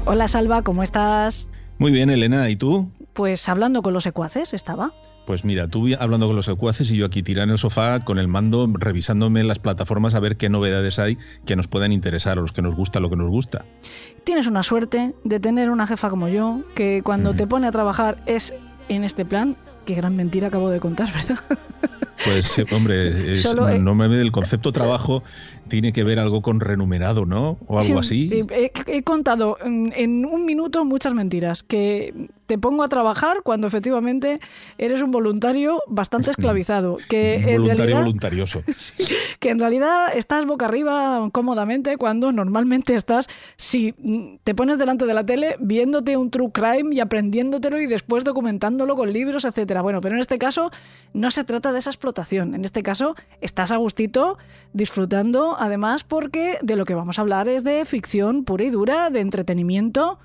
[0.04, 1.48] Hola Salva, ¿cómo estás?
[1.78, 2.90] Muy bien, Elena, ¿y tú?
[3.12, 4.92] Pues hablando con los secuaces estaba.
[5.26, 8.18] Pues mira, tú hablando con los secuaces y yo aquí tirando en el sofá con
[8.18, 12.42] el mando, revisándome las plataformas a ver qué novedades hay que nos puedan interesar o
[12.42, 13.64] los que nos gusta lo que nos gusta.
[14.24, 18.22] Tienes una suerte de tener una jefa como yo, que cuando te pone a trabajar
[18.26, 18.54] es
[18.88, 19.56] en este plan.
[19.86, 21.38] Qué gran mentira acabo de contar, ¿verdad?
[22.24, 23.38] Pues, hombre,
[23.80, 25.22] no me el concepto trabajo
[25.68, 27.58] tiene que ver algo con renumerado, ¿no?
[27.66, 28.44] O algo así.
[28.50, 32.12] He, he, contado en un minuto muchas mentiras que
[32.52, 34.38] te pongo a trabajar cuando efectivamente
[34.76, 36.98] eres un voluntario bastante esclavizado.
[37.08, 38.62] Que Un en voluntario realidad, voluntarioso.
[39.40, 43.94] que en realidad estás boca arriba cómodamente cuando normalmente estás, si
[44.44, 48.96] te pones delante de la tele viéndote un true crime y aprendiéndotelo y después documentándolo
[48.96, 49.80] con libros, etcétera.
[49.80, 50.70] Bueno, pero en este caso
[51.14, 51.88] no se trata de esa
[52.54, 54.38] En este caso estás a gustito
[54.72, 59.10] disfrutando, además porque de lo que vamos a hablar es de ficción pura y dura,
[59.10, 60.18] de entretenimiento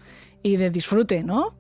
[0.44, 1.56] y de disfrute, ¿no?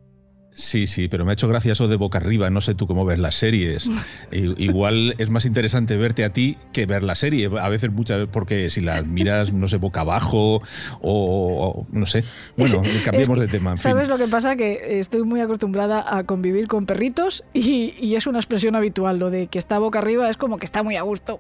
[0.57, 2.49] Sí, sí, pero me ha hecho gracia eso de boca arriba.
[2.49, 3.87] No sé tú cómo ves las series.
[4.31, 7.47] Igual es más interesante verte a ti que ver la serie.
[7.61, 10.61] A veces muchas, porque si las miras, no sé, boca abajo o,
[11.01, 12.23] o no sé.
[12.57, 13.71] Bueno, cambiemos es de tema.
[13.71, 13.83] en fin.
[13.83, 14.55] ¿Sabes lo que pasa?
[14.55, 19.19] Que estoy muy acostumbrada a convivir con perritos y, y es una expresión habitual.
[19.19, 21.39] Lo de que está boca arriba es como que está muy a gusto.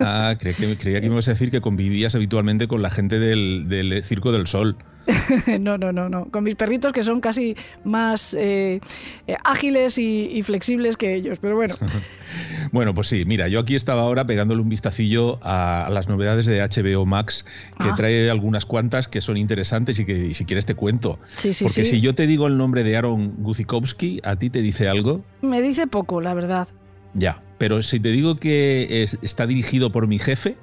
[0.00, 3.20] Ah, creía que, creía que me ibas a decir que convivías habitualmente con la gente
[3.20, 4.76] del, del Circo del Sol.
[5.60, 6.26] no, no, no, no.
[6.26, 8.80] Con mis perritos que son casi más eh,
[9.26, 11.38] eh, ágiles y, y flexibles que ellos.
[11.40, 11.74] Pero bueno,
[12.72, 16.46] Bueno, pues sí, mira, yo aquí estaba ahora pegándole un vistacillo a, a las novedades
[16.46, 17.44] de HBO Max,
[17.80, 17.94] que Ah.
[17.96, 21.18] trae algunas cuantas que son interesantes y que y si quieres te cuento.
[21.36, 21.90] sí, sí, Porque sí.
[21.92, 25.24] si yo te digo el nombre de Aaron Guzikowski, ¿a ti te dice algo?
[25.42, 26.66] Me dice poco, la verdad.
[27.14, 30.56] Ya, pero si te digo que es- está dirigido por mi jefe,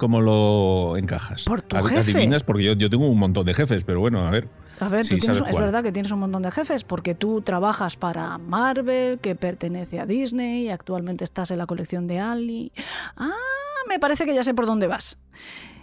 [0.00, 1.44] ¿cómo lo encajas?
[1.44, 1.98] ¿Por tu jefe?
[2.12, 4.48] Adivinas, porque yo, yo tengo un montón de jefes, pero bueno, a ver.
[4.80, 7.14] A ver, Sí, tú tienes- sabes es verdad que tienes un montón de jefes porque
[7.14, 12.18] tú trabajas para Marvel, que pertenece a Disney, y actualmente estás en la colección de
[12.18, 12.72] Ali.
[13.14, 13.28] Ah,
[13.90, 15.18] me parece que ya sé por dónde vas.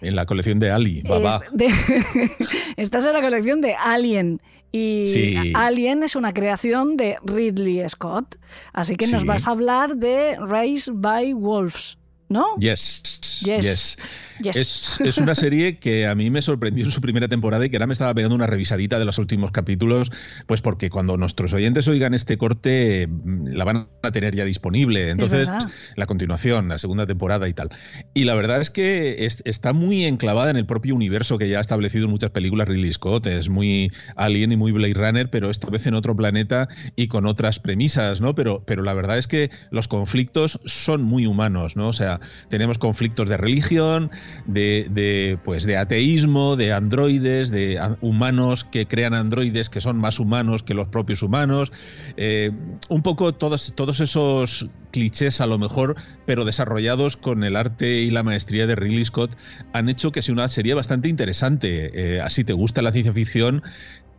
[0.01, 1.41] En la colección de Ali, babá.
[1.59, 1.73] Es
[2.77, 4.41] estás en la colección de Alien.
[4.71, 5.53] Y Sí.
[5.55, 8.35] Alien es una creación de Ridley Scott.
[8.73, 11.97] Así que nos vas a hablar de Race by Wolves,
[12.29, 12.55] ¿no?
[12.59, 13.01] Yes.
[13.43, 13.63] Yes.
[13.65, 13.97] yes.
[14.41, 14.55] Yes.
[14.55, 17.77] Es, es una serie que a mí me sorprendió en su primera temporada y que
[17.77, 20.11] ahora me estaba pegando una revisadita de los últimos capítulos,
[20.45, 25.09] pues porque cuando nuestros oyentes oigan este corte mm, la van a tener ya disponible.
[25.09, 25.49] Entonces,
[25.95, 27.69] la continuación, la segunda temporada y tal.
[28.13, 31.57] Y la verdad es que es- está muy enclavada en el propio universo que ya
[31.57, 33.27] ha establecido en muchas películas Ridley Scott.
[33.27, 37.25] Es muy Alien y muy Blade Runner, pero esta vez en otro planeta y con
[37.25, 38.35] otras premisas, ¿no?
[38.35, 41.87] Pero, pero la verdad es que los conflictos son muy humanos, ¿no?
[41.89, 42.19] O sea,
[42.49, 44.09] tenemos conflictos de religión,
[44.45, 50.19] de, de, pues de ateísmo, de androides, de humanos que crean androides que son más
[50.19, 51.71] humanos que los propios humanos.
[52.17, 52.51] Eh,
[52.89, 58.11] un poco todos, todos esos clichés a lo mejor, pero desarrollados con el arte y
[58.11, 59.37] la maestría de Ridley Scott,
[59.73, 61.91] han hecho que sea una serie bastante interesante.
[61.93, 63.63] Eh, así te gusta la ciencia ficción,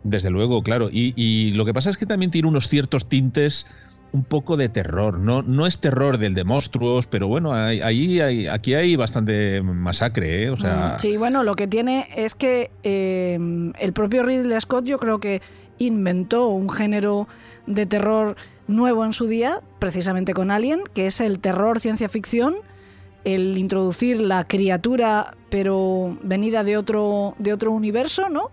[0.04, 0.90] desde luego, claro.
[0.92, 3.66] Y lo que pasa es que también tiene unos ciertos tintes
[4.12, 5.18] un poco de terror.
[5.18, 10.44] No, no es terror del de monstruos, pero bueno, hay- hay, aquí hay bastante masacre,
[10.44, 10.50] ¿eh?
[10.50, 13.38] O sea, Mm, Sí, bueno, lo que tiene es que eh,
[13.78, 15.42] el propio Ridley Scott yo creo que
[15.78, 17.28] inventó un género
[17.66, 18.36] de terror
[18.66, 22.56] nuevo en su día, precisamente con Alien, que es el terror ciencia ficción,
[23.24, 28.50] el introducir la criatura pero venida de otro, de otro universo, ¿no?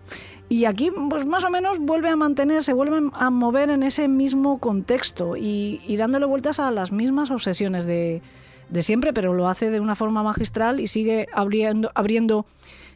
[0.48, 4.58] Y aquí, pues más o menos vuelve a mantenerse, vuelve a mover en ese mismo
[4.58, 8.22] contexto y, y dándole vueltas a las mismas obsesiones de,
[8.68, 12.46] de siempre, pero lo hace de una forma magistral y sigue abriendo, abriendo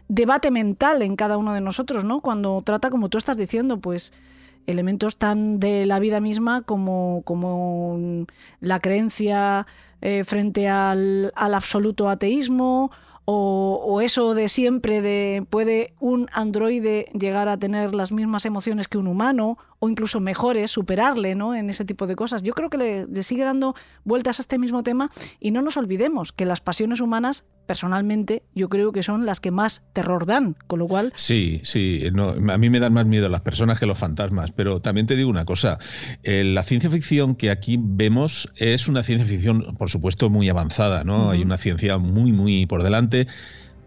[0.08, 2.20] debate mental en cada uno de nosotros, ¿no?
[2.20, 4.12] Cuando trata, como tú estás diciendo, pues
[4.66, 8.26] elementos tan de la vida misma como, como
[8.60, 9.66] la creencia
[10.00, 12.90] eh, frente al, al absoluto ateísmo
[13.24, 18.88] o, o eso de siempre de puede un androide llegar a tener las mismas emociones
[18.88, 21.54] que un humano o incluso mejores, superarle ¿no?
[21.54, 22.42] en ese tipo de cosas.
[22.42, 23.74] Yo creo que le, le sigue dando
[24.04, 25.10] vueltas a este mismo tema
[25.40, 29.50] y no nos olvidemos que las pasiones humanas, personalmente, yo creo que son las que
[29.50, 33.28] más terror dan, con lo cual Sí, sí, no, a mí me dan más miedo
[33.28, 35.78] las personas que los fantasmas, pero también te digo una cosa,
[36.22, 41.04] eh, la ciencia ficción que aquí vemos es una ciencia ficción, por supuesto, muy avanzada,
[41.04, 41.30] ¿no?
[41.30, 43.26] Hay una ciencia muy, muy por delante,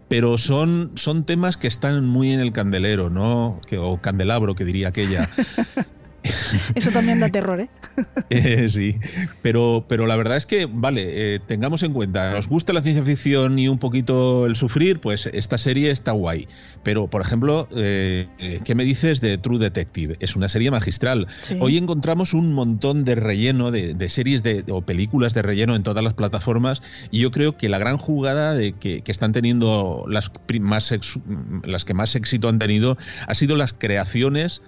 [0.08, 3.60] pero son, son temas que están muy en el candelero, ¿no?
[3.78, 5.28] O candelabro, que diría aquella.
[6.74, 7.68] eso también da terror, ¿eh?
[8.30, 8.96] Eh, sí,
[9.42, 13.04] pero, pero la verdad es que, vale, eh, tengamos en cuenta, nos gusta la ciencia
[13.04, 16.48] ficción y un poquito el sufrir, pues esta serie está guay.
[16.82, 18.26] Pero, por ejemplo, eh,
[18.64, 20.16] ¿qué me dices de True Detective?
[20.20, 21.26] Es una serie magistral.
[21.42, 21.56] Sí.
[21.60, 25.82] Hoy encontramos un montón de relleno, de, de series de, o películas de relleno en
[25.82, 30.04] todas las plataformas y yo creo que la gran jugada de que, que están teniendo
[30.08, 31.20] las, más ex-
[31.62, 32.96] las que más éxito han tenido
[33.26, 34.62] ha sido las creaciones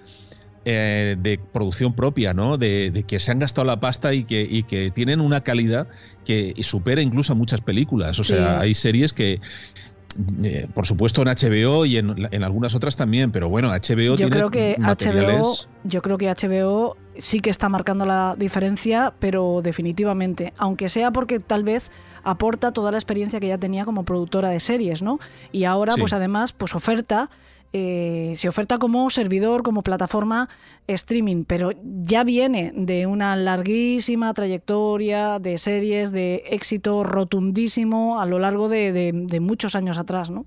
[0.69, 2.57] eh, de producción propia, ¿no?
[2.57, 5.87] De, de que se han gastado la pasta y que, y que tienen una calidad
[6.25, 8.19] que supera incluso a muchas películas.
[8.19, 8.33] O Sí.
[8.33, 9.39] sea, hay series que,
[10.43, 14.15] eh, por supuesto, en HBO y en, en algunas otras también, pero bueno, HBO Yo
[14.17, 15.55] tiene creo que HBO,
[15.85, 21.39] yo creo que HBO sí que está marcando la diferencia, pero definitivamente, aunque sea porque
[21.39, 21.91] tal vez
[22.23, 25.19] aporta toda la experiencia que ya tenía como productora de series, ¿no?
[25.53, 27.29] Y ahora, pues además, pues oferta
[27.73, 30.49] eh, se oferta como servidor, como plataforma
[30.87, 38.39] streaming, pero ya viene de una larguísima trayectoria de series de éxito rotundísimo a lo
[38.39, 40.45] largo de, muchos años atrás, ¿no?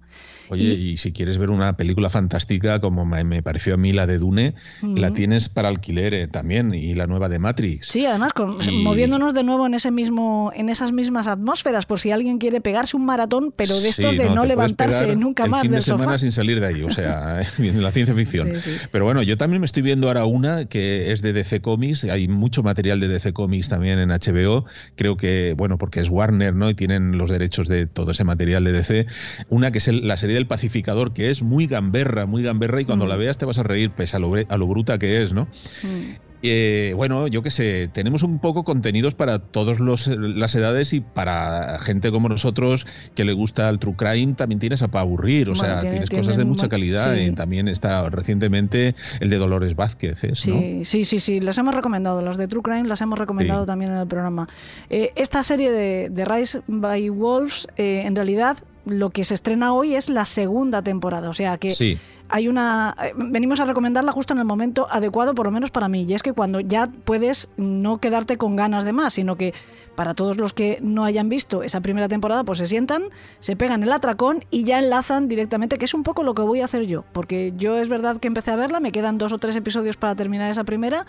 [0.50, 4.18] Oye, y, si quieres ver una película fantástica como me, pareció a mí la de
[4.18, 7.86] Dune, la tienes para alquiler eh, también y la nueva de Matrix.
[7.88, 8.32] Sí, además
[8.82, 12.96] moviéndonos de nuevo en ese mismo, en esas mismas atmósferas, por si alguien quiere pegarse
[12.96, 16.32] un maratón, pero de estos de no, levantarse nunca más fin del de semana sin
[16.32, 18.52] salir de ahí, o sea, en la ciencia ficción.
[18.90, 22.28] Pero bueno, yo también me estoy viendo ahora una que es de DC Comics, hay
[22.28, 24.64] mucho material de DC Comics también en HBO,
[24.96, 26.70] creo que, bueno, porque es Warner, ¿no?
[26.70, 29.06] Y tienen los derechos de todo ese material de DC.
[29.48, 33.06] Una que es la serie del pacificador, que es muy gamberra, muy gamberra, y cuando
[33.06, 33.20] la mm.
[33.20, 35.44] veas te vas a reír, pese a lo, a lo bruta que es, ¿no?
[35.82, 36.30] Mm.
[36.42, 41.78] Eh, bueno, yo qué sé, tenemos un poco contenidos para todas las edades y para
[41.80, 45.54] gente como nosotros que le gusta el true crime, también tienes a para aburrir, o
[45.54, 47.14] sea, tienes cosas de mucha calidad.
[47.14, 50.20] Y también está recientemente el de Dolores Vázquez.
[50.34, 53.92] sí, sí, sí, sí, las hemos recomendado, las de true crime las hemos recomendado también
[53.92, 54.48] en el programa.
[54.88, 58.56] Eh, esta serie de, Rise by Wolves, eh, en realidad,
[58.90, 61.70] lo que se estrena hoy es la segunda temporada, o sea que...
[61.70, 61.98] Sí
[62.30, 62.96] hay una.
[63.16, 66.06] Venimos a recomendarla justo en el momento adecuado, por lo menos para mí.
[66.08, 69.52] Y es que cuando ya puedes no quedarte con ganas de más, sino que
[69.96, 73.04] para todos los que no hayan visto esa primera temporada, pues se sientan,
[73.40, 76.60] se pegan el atracón y ya enlazan directamente, que es un poco lo que voy
[76.60, 77.04] a hacer yo.
[77.12, 80.14] Porque yo es verdad que empecé a verla, me quedan dos o tres episodios para
[80.14, 81.06] terminar esa primera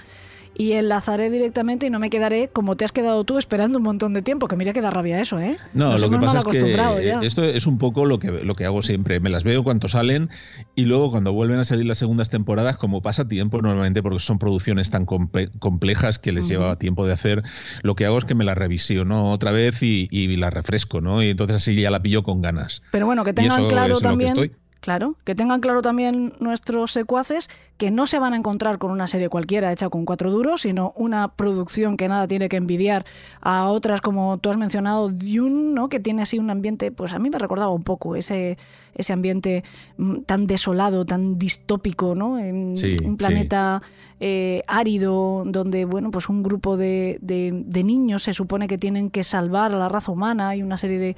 [0.56, 4.14] y enlazaré directamente y no me quedaré como te has quedado tú esperando un montón
[4.14, 5.58] de tiempo, que mira que da rabia eso, ¿eh?
[5.74, 8.82] No, lo que pasa es que esto es un poco lo que, lo que hago
[8.82, 10.30] siempre, me las veo cuando salen
[10.76, 14.40] y luego cuando vuelven a salir las segundas temporadas, como pasa tiempo normalmente porque son
[14.40, 17.44] producciones tan complejas que les lleva tiempo de hacer,
[17.84, 21.24] lo que hago es que me las revisiono otra vez y, y la refresco, ¿no?
[21.24, 22.82] Y entonces así ya la pillo con ganas.
[22.92, 24.34] Pero bueno, que tengan claro también
[24.82, 29.06] Claro, que tengan claro también nuestros secuaces que no se van a encontrar con una
[29.06, 33.06] serie cualquiera hecha con cuatro duros, sino una producción que nada tiene que envidiar
[33.42, 35.88] a otras como tú has mencionado, Dune, ¿no?
[35.88, 38.58] que tiene así un ambiente, pues a mí me recordaba un poco ese,
[38.96, 39.64] ese ambiente
[39.98, 42.40] mm, tan desolado, tan distópico, ¿no?
[42.40, 42.74] En
[43.06, 43.84] un planeta
[44.20, 49.24] eh, árido donde, bueno, pues un grupo de, de niños se supone que tienen que
[49.24, 51.16] salvar a la raza humana y una serie de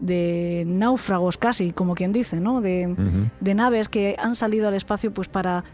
[0.00, 2.60] de náufragos casi, como quien dice, ¿no?
[2.60, 2.94] De,
[3.40, 5.64] naves que han salido al espacio pues para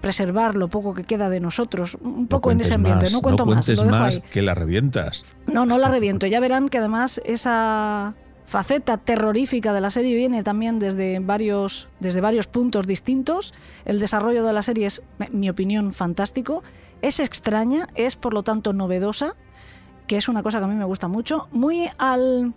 [0.00, 3.10] preservar lo poco que queda de nosotros, un poco en ese ambiente.
[3.10, 3.68] no cuento más.
[3.68, 5.36] Lo más que la revientas.
[5.46, 6.26] No, no la reviento.
[6.26, 8.14] Ya verán que además esa
[8.46, 13.54] faceta terrorífica de la serie viene también desde varios, desde varios puntos distintos.
[13.84, 16.62] El desarrollo de la serie es, en mi opinión, fantástico.
[17.02, 19.34] Es extraña, es por lo tanto novedosa,
[20.06, 21.48] que es una cosa que a mí me gusta mucho.
[21.52, 22.52] Muy al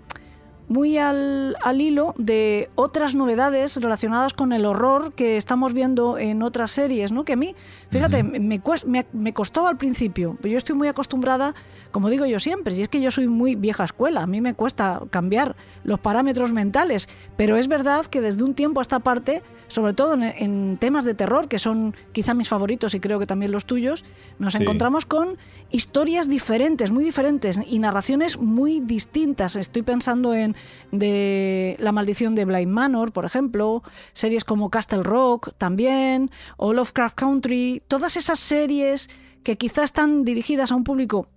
[0.67, 6.71] muy al, hilo de otras novedades relacionadas con el horror que estamos viendo en otras
[6.71, 7.23] series, ¿no?
[7.23, 7.55] Que a mí,
[7.89, 11.53] fíjate, me, me, me, costó al principio, yo estoy muy acostumbrada,
[11.91, 14.53] como digo yo siempre, si es que yo soy muy vieja escuela, a mí me
[14.53, 17.07] cuesta cambiar los parámetros mentales,
[17.37, 21.13] pero es verdad que desde un tiempo a esta parte, sobre todo en, temas de
[21.13, 24.03] terror, que son quizá mis favoritos y creo que también los tuyos,
[24.37, 25.37] nos encontramos con
[25.71, 29.55] historias diferentes, muy diferentes, y narraciones muy distintas.
[29.55, 30.56] Estoy pensando en
[30.91, 33.83] de La maldición de Blind Manor, por ejemplo,
[34.13, 39.09] series como Castle Rock también, o Lovecraft Country, todas esas series
[39.43, 41.29] que quizás están dirigidas a un público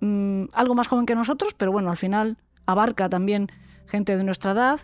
[0.00, 3.48] mm, algo más joven que nosotros, pero bueno, al final abarca también
[3.86, 4.80] gente de nuestra edad.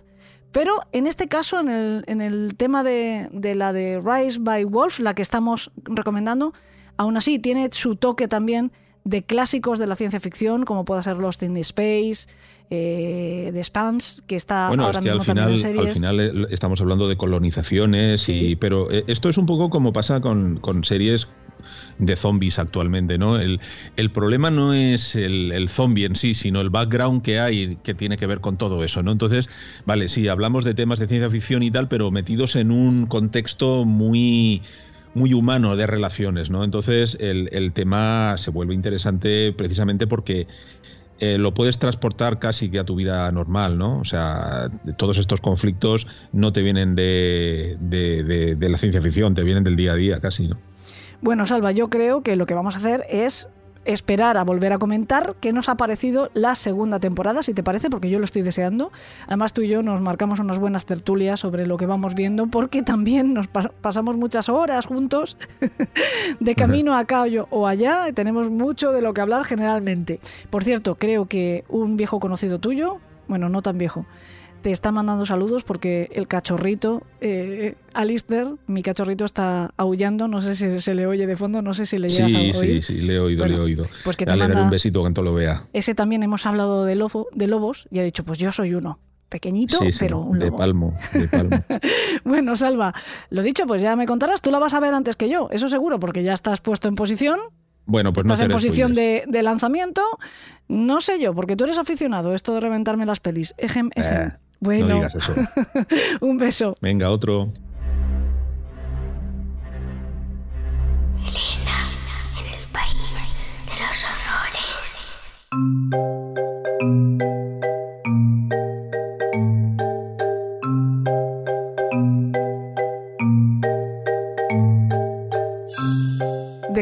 [0.52, 4.64] Pero en este caso, en el, en el tema de, de, la de Rise by
[4.64, 6.52] Wolf, la que estamos recomendando,
[6.96, 8.72] aún así tiene su toque también
[9.04, 12.28] de clásicos de la ciencia ficción, como puede ser Lost in Space,
[12.72, 15.86] eh, de Spans, que está bueno, ahora es que mismo al final, series.
[15.88, 19.92] al final eh, estamos hablando de colonizaciones, y, pero eh, esto es un poco como
[19.92, 21.26] pasa con, con series
[21.98, 23.38] de zombies actualmente, ¿no?
[23.38, 23.60] El,
[23.96, 27.92] el problema no es el, el, zombie en sí, sino el background que hay que
[27.94, 29.10] tiene que ver con todo eso, ¿no?
[29.10, 29.50] Entonces,
[29.84, 33.84] vale, sí, hablamos de temas de ciencia ficción y tal, pero metidos en un contexto
[33.84, 34.62] muy
[35.14, 36.64] muy humano de relaciones, ¿no?
[36.64, 40.46] Entonces el, tema se vuelve interesante precisamente porque
[41.20, 43.98] eh, lo puedes transportar casi que a tu vida normal, ¿no?
[44.00, 49.44] O sea, todos estos conflictos no te vienen de, de, de, la ciencia ficción, te
[49.44, 50.56] vienen del día a día casi, ¿no?
[51.20, 53.48] Bueno, Salva, yo creo que lo que vamos a hacer es
[53.84, 57.90] esperar a volver a comentar qué nos ha parecido la segunda temporada, si te parece,
[57.90, 58.92] porque yo lo estoy deseando.
[59.26, 62.82] Además, tú y yo nos marcamos unas buenas tertulias sobre lo que vamos viendo, porque
[62.84, 65.36] también nos pasamos muchas horas juntos
[66.40, 67.20] de camino acá
[67.50, 70.20] o allá tenemos mucho de lo que hablar generalmente.
[70.48, 74.06] Por cierto, creo que un viejo conocido tuyo, bueno, no tan viejo,
[74.60, 80.54] te está mandando saludos porque el cachorrito, eh, Alistair, mi cachorrito está aullando, no sé
[80.54, 82.54] si se le oye de fondo, no sé si le llegas a oír.
[82.54, 83.86] Sí, sí, le he oído, le he oído.
[84.04, 84.62] Pues que te manda...
[84.62, 85.64] un besito cuando lo vea.
[85.72, 88.98] Ese también hemos hablado de, lobo, de lobos y ha dicho, pues yo soy uno.
[89.28, 90.50] Pequeñito, pero un lobo.
[90.50, 91.64] De palmo, de palmo.
[92.24, 92.92] bueno, Salva,
[93.30, 95.68] lo dicho, pues ya me contarás, tú la vas a ver antes que yo, eso
[95.68, 97.38] seguro, porque ya estás puesto en posición.
[97.86, 100.02] Bueno, pues Estás no en posición de, de, lanzamiento.
[100.68, 103.54] No sé yo, porque tú eres aficionado, esto de reventarme las pelis.
[103.56, 104.28] Ejem, ejem.
[104.28, 104.36] Eh.
[104.60, 105.34] Bueno, no digas eso.
[106.20, 106.74] un beso.
[106.82, 107.52] Venga, otro.
[111.18, 111.90] Elena,
[112.38, 112.94] en el país
[113.66, 114.96] de los horrores.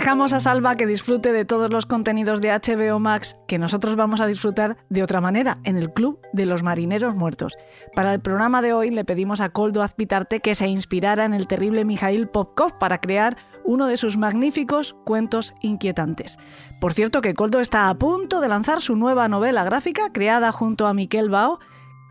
[0.08, 4.22] Dejamos a Salva que disfrute de todos los contenidos de HBO Max que nosotros vamos
[4.22, 7.58] a disfrutar de otra manera en el Club de los Marineros Muertos.
[7.94, 11.46] Para el programa de hoy le pedimos a Koldo Azpitarte que se inspirara en el
[11.46, 13.36] terrible Mikhail Popkov para crear
[13.66, 16.38] uno de sus magníficos cuentos inquietantes.
[16.80, 20.86] Por cierto que Koldo está a punto de lanzar su nueva novela gráfica creada junto
[20.86, 21.58] a Miquel Bao,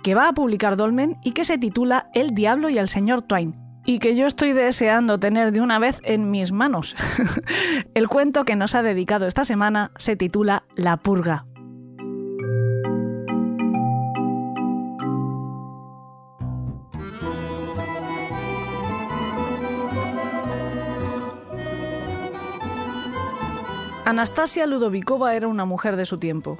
[0.03, 3.66] que va a publicar Dolmen y que se titula El Diablo y el Señor Twain
[3.87, 6.93] y que yo estoy deseando tener de una vez en mis manos.
[7.93, 11.45] El cuento que nos ha dedicado esta semana se titula La Purga.
[24.03, 26.57] Anastasia Ludovikova era una mujer de su tiempo.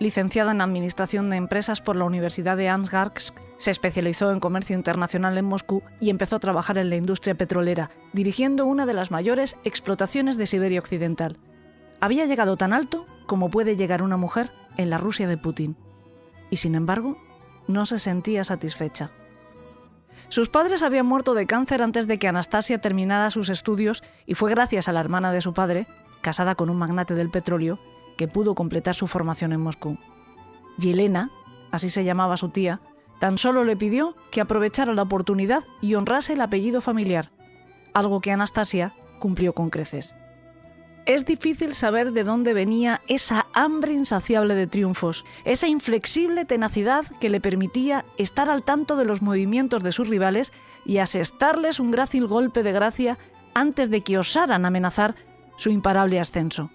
[0.00, 5.36] Licenciada en Administración de Empresas por la Universidad de Ansgarsk, se especializó en comercio internacional
[5.36, 9.58] en Moscú y empezó a trabajar en la industria petrolera, dirigiendo una de las mayores
[9.64, 11.36] explotaciones de Siberia Occidental.
[12.00, 15.76] Había llegado tan alto como puede llegar una mujer en la Rusia de Putin.
[16.48, 17.18] Y sin embargo,
[17.68, 19.10] no se sentía satisfecha.
[20.30, 24.48] Sus padres habían muerto de cáncer antes de que Anastasia terminara sus estudios y fue
[24.48, 25.86] gracias a la hermana de su padre,
[26.22, 27.78] casada con un magnate del petróleo,
[28.16, 29.98] que pudo completar su formación en Moscú.
[30.78, 31.30] Yelena,
[31.70, 32.80] así se llamaba su tía,
[33.20, 37.30] tan solo le pidió que aprovechara la oportunidad y honrase el apellido familiar,
[37.94, 40.16] algo que Anastasia cumplió con creces.
[41.06, 47.30] Es difícil saber de dónde venía esa hambre insaciable de triunfos, esa inflexible tenacidad que
[47.30, 50.52] le permitía estar al tanto de los movimientos de sus rivales
[50.84, 53.18] y asestarles un grácil golpe de gracia
[53.54, 55.14] antes de que osaran amenazar
[55.56, 56.70] su imparable ascenso.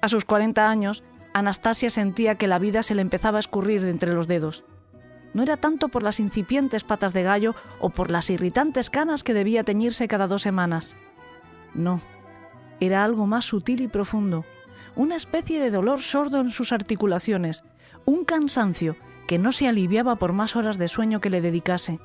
[0.00, 1.02] A sus 40 años,
[1.32, 4.64] Anastasia sentía que la vida se le empezaba a escurrir de entre los dedos.
[5.32, 9.34] No era tanto por las incipientes patas de gallo o por las irritantes canas que
[9.34, 10.96] debía teñirse cada dos semanas.
[11.72, 12.00] No,
[12.80, 14.44] era algo más sutil y profundo,
[14.96, 17.62] una especie de dolor sordo en sus articulaciones,
[18.04, 18.96] un cansancio
[19.28, 22.00] que no se aliviaba por más horas de sueño que le dedicase.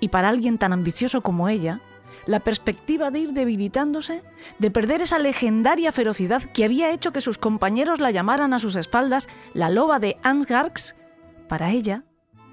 [0.00, 1.82] Y para alguien tan ambicioso como ella,
[2.26, 4.22] la perspectiva de ir debilitándose,
[4.58, 8.76] de perder esa legendaria ferocidad que había hecho que sus compañeros la llamaran a sus
[8.76, 10.96] espaldas la loba de Ansgarx,
[11.48, 12.04] para ella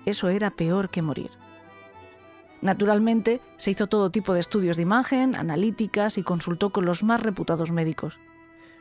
[0.07, 1.31] eso era peor que morir.
[2.61, 7.21] Naturalmente, se hizo todo tipo de estudios de imagen, analíticas y consultó con los más
[7.21, 8.17] reputados médicos.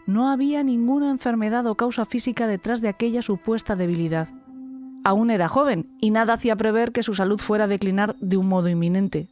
[0.07, 4.29] No había ninguna enfermedad o causa física detrás de aquella supuesta debilidad.
[5.05, 8.49] Aún era joven y nada hacía prever que su salud fuera a declinar de un
[8.49, 9.29] modo inminente.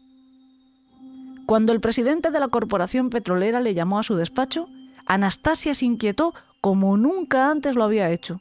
[1.47, 4.69] Cuando el presidente de la corporación petrolera le llamó a su despacho,
[5.07, 8.41] Anastasia se inquietó como nunca antes lo había hecho.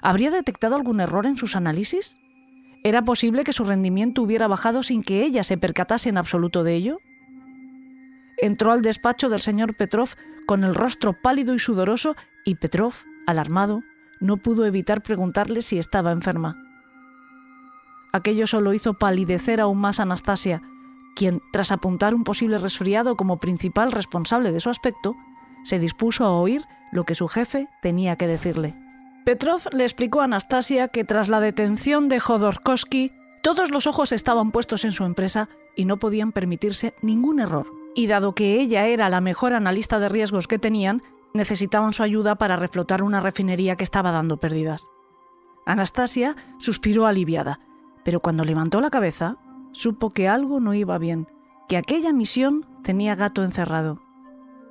[0.00, 2.18] ¿Habría detectado algún error en sus análisis?
[2.84, 6.76] ¿Era posible que su rendimiento hubiera bajado sin que ella se percatase en absoluto de
[6.76, 6.98] ello?
[8.36, 10.10] Entró al despacho del señor Petrov
[10.46, 12.94] con el rostro pálido y sudoroso y Petrov,
[13.26, 13.82] alarmado,
[14.20, 16.62] no pudo evitar preguntarle si estaba enferma.
[18.12, 20.62] Aquello solo hizo palidecer aún más a Anastasia,
[21.16, 25.16] quien, tras apuntar un posible resfriado como principal responsable de su aspecto,
[25.64, 28.76] se dispuso a oír lo que su jefe tenía que decirle.
[29.24, 33.10] Petrov le explicó a Anastasia que tras la detención de Jodorkovsky,
[33.42, 37.72] todos los ojos estaban puestos en su empresa y no podían permitirse ningún error.
[37.96, 41.00] Y dado que ella era la mejor analista de riesgos que tenían,
[41.34, 44.88] necesitaban su ayuda para reflotar una refinería que estaba dando pérdidas.
[45.64, 47.58] Anastasia suspiró aliviada,
[48.04, 49.38] pero cuando levantó la cabeza,
[49.76, 51.28] supo que algo no iba bien,
[51.68, 54.00] que aquella misión tenía gato encerrado.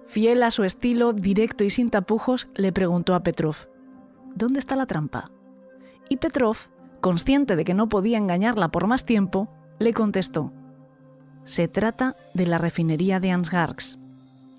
[0.08, 3.56] Fiel a su estilo, directo y sin tapujos, le preguntó a Petrov,
[4.34, 5.32] ¿dónde está la trampa?
[6.10, 6.58] Y Petrov,
[7.02, 9.48] consciente de que no podía engañarla por más tiempo,
[9.78, 10.52] le contestó,
[11.44, 14.00] se trata de la refinería de Ansgarx.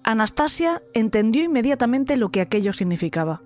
[0.04, 3.42] Anastasia entendió inmediatamente lo que aquello significaba.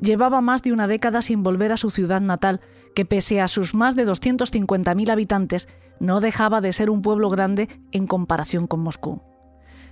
[0.00, 2.60] Llevaba más de una década sin volver a su ciudad natal,
[2.96, 5.68] que pese a sus más de 250.000 habitantes,
[6.02, 9.22] no dejaba de ser un pueblo grande en comparación con Moscú.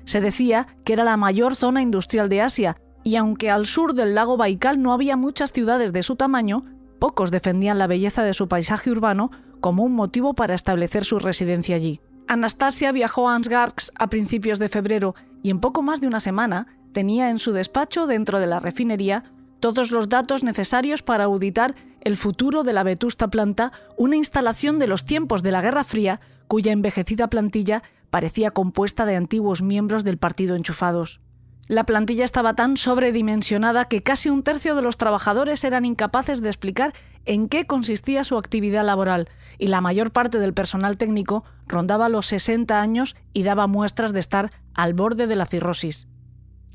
[0.04, 4.16] Se decía que era la mayor zona industrial de Asia, y aunque al sur del
[4.16, 6.64] lago Baikal no había muchas ciudades de su tamaño,
[6.98, 9.30] pocos defendían la belleza de su paisaje urbano
[9.60, 12.00] como un motivo para establecer su residencia allí.
[12.26, 16.66] Anastasia viajó a Ansgarsk a principios de febrero y en poco más de una semana
[16.92, 19.22] tenía en su despacho dentro de la refinería
[19.60, 24.86] todos los datos necesarios para auditar el futuro de la vetusta planta, una instalación de
[24.86, 30.18] los tiempos de la Guerra Fría cuya envejecida plantilla parecía compuesta de antiguos miembros del
[30.18, 31.20] partido enchufados.
[31.68, 36.48] La plantilla estaba tan sobredimensionada que casi un tercio de los trabajadores eran incapaces de
[36.48, 36.92] explicar
[37.26, 42.26] en qué consistía su actividad laboral, y la mayor parte del personal técnico rondaba los
[42.26, 46.08] 60 años y daba muestras de estar al borde de la cirrosis.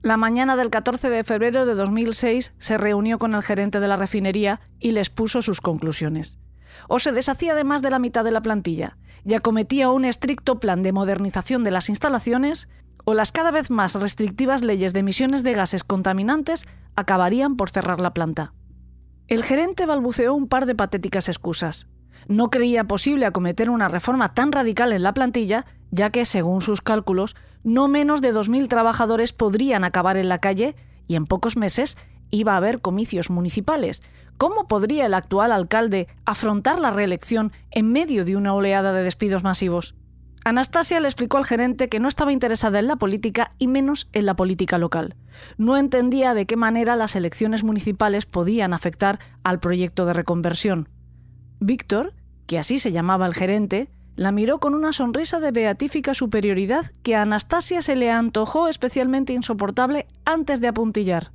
[0.05, 3.95] La mañana del 14 de febrero de 2006 se reunió con el gerente de la
[3.95, 6.37] refinería y les puso sus conclusiones.
[6.87, 10.59] O se deshacía de más de la mitad de la plantilla, y acometía un estricto
[10.59, 12.69] plan de modernización de las instalaciones,
[13.03, 17.99] o las cada vez más restrictivas leyes de emisiones de gases contaminantes acabarían por cerrar
[17.99, 18.53] la planta.
[19.27, 21.87] El gerente balbuceó un par de patéticas excusas.
[22.27, 26.81] No creía posible acometer una reforma tan radical en la plantilla, ya que, según sus
[26.81, 30.75] cálculos, no menos de 2.000 trabajadores podrían acabar en la calle
[31.07, 31.97] y en pocos meses
[32.31, 34.03] iba a haber comicios municipales.
[34.37, 39.43] ¿Cómo podría el actual alcalde afrontar la reelección en medio de una oleada de despidos
[39.43, 39.95] masivos?
[40.43, 44.27] Anastasia le explicó al gerente que no estaba interesada en la política y menos en
[44.27, 45.15] la política local.
[45.57, 50.87] No entendía de qué manera las elecciones municipales podían afectar al proyecto de reconversión.
[51.59, 52.13] Víctor,
[52.47, 57.15] que así se llamaba el gerente, la miró con una sonrisa de beatífica superioridad que
[57.15, 61.31] a Anastasia se le antojó especialmente insoportable antes de apuntillar.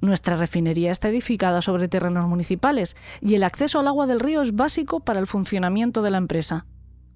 [0.00, 4.54] Nuestra refinería está edificada sobre terrenos municipales y el acceso al agua del río es
[4.54, 6.66] básico para el funcionamiento de la empresa.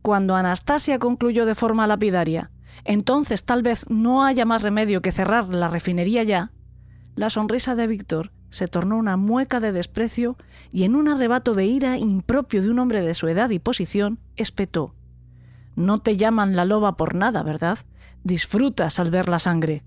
[0.02, 2.50] Cuando Anastasia concluyó de forma lapidaria,
[2.84, 6.52] entonces tal vez no haya más remedio que cerrar la refinería ya,
[7.16, 10.36] la sonrisa de Víctor se tornó una mueca de desprecio
[10.72, 14.20] y en un arrebato de ira impropio de un hombre de su edad y posición,
[14.36, 14.94] espetó.
[15.76, 17.78] No te llaman la loba por nada, ¿verdad?
[18.22, 19.82] Disfrutas al ver la sangre.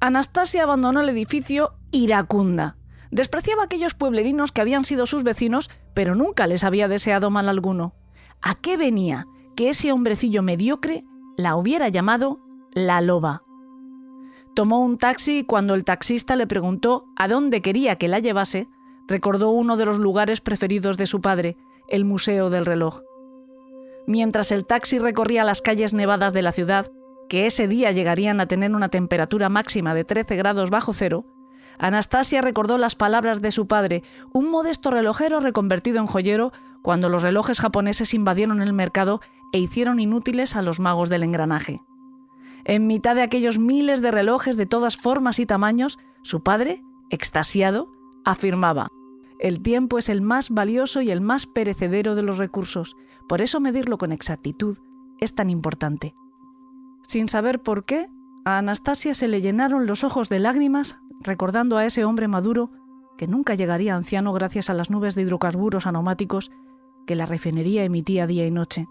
[0.00, 2.76] Anastasia abandonó el edificio iracunda.
[3.10, 7.48] Despreciaba a aquellos pueblerinos que habían sido sus vecinos, pero nunca les había deseado mal
[7.48, 7.94] alguno.
[8.40, 9.26] ¿A qué venía?
[9.58, 11.02] que ese hombrecillo mediocre
[11.36, 12.38] la hubiera llamado
[12.74, 13.42] la loba.
[14.58, 18.66] Tomó un taxi y cuando el taxista le preguntó a dónde quería que la llevase,
[19.06, 21.56] recordó uno de los lugares preferidos de su padre,
[21.86, 23.02] el Museo del Reloj.
[24.08, 26.90] Mientras el taxi recorría las calles nevadas de la ciudad,
[27.28, 31.24] que ese día llegarían a tener una temperatura máxima de 13 grados bajo cero,
[31.78, 34.02] Anastasia recordó las palabras de su padre,
[34.32, 36.52] un modesto relojero reconvertido en joyero,
[36.82, 39.20] cuando los relojes japoneses invadieron el mercado
[39.52, 41.80] e hicieron inútiles a los magos del engranaje.
[42.64, 47.90] En mitad de aquellos miles de relojes de todas formas y tamaños, su padre, extasiado,
[48.24, 48.88] afirmaba,
[49.38, 52.96] el tiempo es el más valioso y el más perecedero de los recursos,
[53.28, 54.78] por eso medirlo con exactitud
[55.20, 56.14] es tan importante.
[57.02, 58.06] Sin saber por qué,
[58.44, 62.70] a Anastasia se le llenaron los ojos de lágrimas recordando a ese hombre maduro
[63.16, 66.50] que nunca llegaría anciano gracias a las nubes de hidrocarburos aromáticos
[67.06, 68.86] que la refinería emitía día y noche.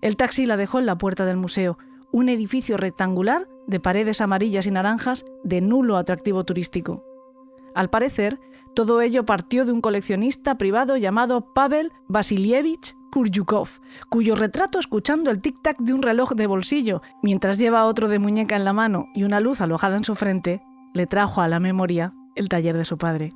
[0.00, 1.78] El taxi la dejó en la puerta del museo,
[2.12, 7.04] un edificio rectangular de paredes amarillas y naranjas de nulo atractivo turístico.
[7.74, 8.38] Al parecer,
[8.74, 13.68] todo ello partió de un coleccionista privado llamado Pavel Vasilievich Kuryukov,
[14.08, 18.56] cuyo retrato escuchando el tic-tac de un reloj de bolsillo, mientras lleva otro de muñeca
[18.56, 20.62] en la mano y una luz alojada en su frente,
[20.94, 23.34] le trajo a la memoria el taller de su padre.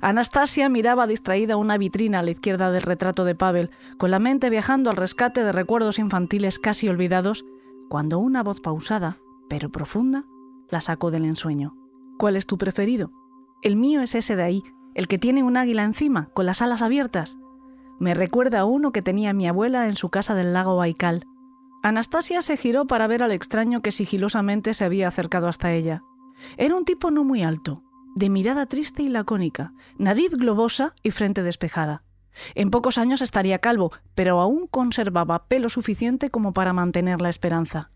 [0.00, 4.48] Anastasia miraba distraída una vitrina a la izquierda del retrato de Pavel, con la mente
[4.48, 7.44] viajando al rescate de recuerdos infantiles casi olvidados,
[7.94, 9.18] cuando una voz pausada,
[9.48, 10.24] pero profunda,
[10.68, 11.76] la sacó del ensueño.
[12.18, 13.12] ¿Cuál es tu preferido?
[13.62, 14.64] El mío es ese de ahí,
[14.94, 17.38] el que tiene un águila encima, con las alas abiertas.
[18.00, 21.24] Me recuerda a uno que tenía mi abuela en su casa del lago Baikal.
[21.84, 26.02] Anastasia se giró para ver al extraño que sigilosamente se había acercado hasta ella.
[26.56, 27.84] Era un tipo no muy alto,
[28.16, 32.02] de mirada triste y lacónica, nariz globosa y frente despejada.
[32.54, 37.90] En pocos años estaría calvo, pero aún conservaba pelo suficiente como para mantener la esperanza.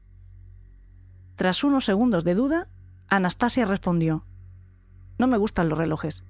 [1.37, 2.69] Tras unos segundos de duda,
[3.09, 4.25] Anastasia respondió,
[5.19, 6.25] No me gustan los relojes,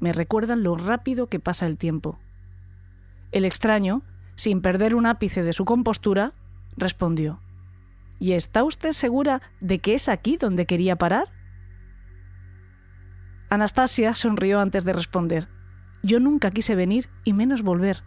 [0.00, 2.18] me recuerdan lo rápido que pasa el tiempo.
[3.30, 4.02] El extraño,
[4.36, 6.32] sin perder un ápice de su compostura,
[6.76, 7.40] respondió,
[8.18, 11.28] ¿Y está usted segura de que es aquí donde quería parar?
[13.50, 15.48] Anastasia sonrió antes de responder.
[16.04, 18.02] Yo nunca quise venir y menos volver.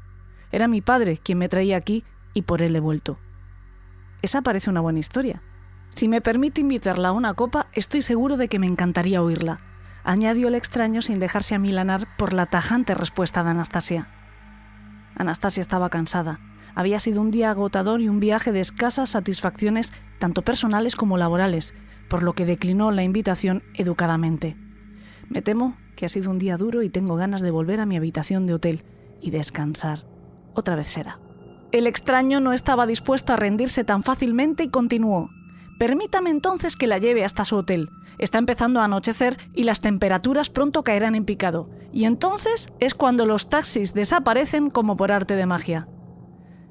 [0.52, 2.04] Era mi padre quien me traía aquí
[2.36, 3.18] y por él he vuelto.
[4.22, 5.42] Esa parece una buena historia.
[5.90, 9.60] Si me permite invitarla a una copa, estoy seguro de que me encantaría oírla,
[10.04, 14.08] añadió el extraño sin dejarse amilanar por la tajante respuesta de Anastasia.
[15.16, 16.40] Anastasia estaba cansada.
[16.76, 21.74] Había sido un día agotador y un viaje de escasas satisfacciones tanto personales como laborales,
[22.10, 24.56] por lo que declinó la invitación educadamente.
[25.30, 27.98] Me temo que ha sido un día duro y tengo ganas de volver a mi
[27.98, 28.84] habitación de hotel
[29.20, 30.06] y descansar.
[30.54, 31.20] Otra vez será.
[31.74, 35.30] El extraño no estaba dispuesto a rendirse tan fácilmente y continuó.
[35.80, 37.90] Permítame entonces que la lleve hasta su hotel.
[38.20, 41.70] Está empezando a anochecer y las temperaturas pronto caerán en picado.
[41.92, 45.88] Y entonces es cuando los taxis desaparecen como por arte de magia.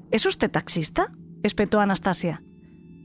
[0.09, 1.07] ¿Es usted taxista?
[1.43, 2.43] espetó Anastasia.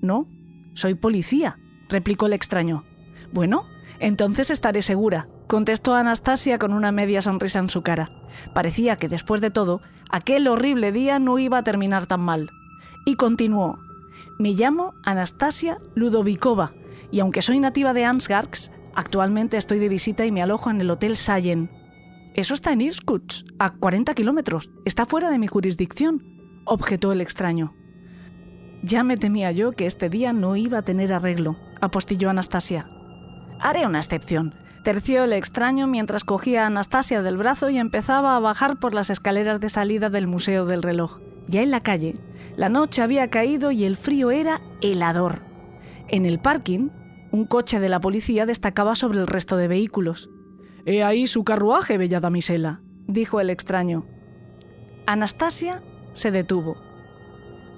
[0.01, 0.29] No,
[0.75, 1.59] soy policía,
[1.89, 2.85] replicó el extraño.
[3.33, 3.67] Bueno,
[3.99, 8.11] entonces estaré segura, contestó Anastasia con una media sonrisa en su cara.
[8.55, 12.49] Parecía que después de todo, aquel horrible día no iba a terminar tan mal.
[13.05, 13.79] Y continuó.
[14.39, 16.73] Me llamo Anastasia Ludovikova
[17.11, 20.89] y aunque soy nativa de Ansgarsk, actualmente estoy de visita y me alojo en el
[20.89, 21.71] Hotel Sayen.
[22.33, 24.71] Eso está en Irkutsk, a 40 kilómetros.
[24.87, 26.33] Está fuera de mi jurisdicción
[26.65, 27.75] objetó el extraño.
[28.83, 32.89] Ya me temía yo que este día no iba a tener arreglo, apostilló Anastasia.
[33.61, 34.55] Haré una excepción.
[34.83, 39.11] Terció el extraño mientras cogía a Anastasia del brazo y empezaba a bajar por las
[39.11, 41.21] escaleras de salida del Museo del Reloj.
[41.47, 42.17] Ya en la calle,
[42.57, 45.43] la noche había caído y el frío era helador.
[46.09, 46.89] En el parking,
[47.31, 50.31] un coche de la policía destacaba sobre el resto de vehículos.
[50.85, 54.05] He ahí su carruaje, bella damisela, dijo el extraño.
[55.07, 56.77] Anastasia se detuvo.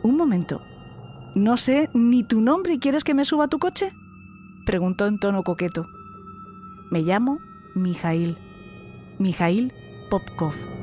[0.03, 0.63] Un momento.
[1.35, 3.93] No sé ni tu nombre y quieres que me suba a tu coche?
[4.65, 5.87] preguntó en tono coqueto.
[6.95, 7.40] Me llamo
[7.74, 8.38] Mijail.
[9.18, 9.72] Mijail
[10.11, 10.74] Popkov.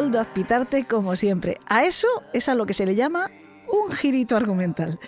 [0.00, 1.58] Coldo Azpitarte, como siempre.
[1.66, 3.30] A eso es a lo que se le llama
[3.70, 4.98] un girito argumental.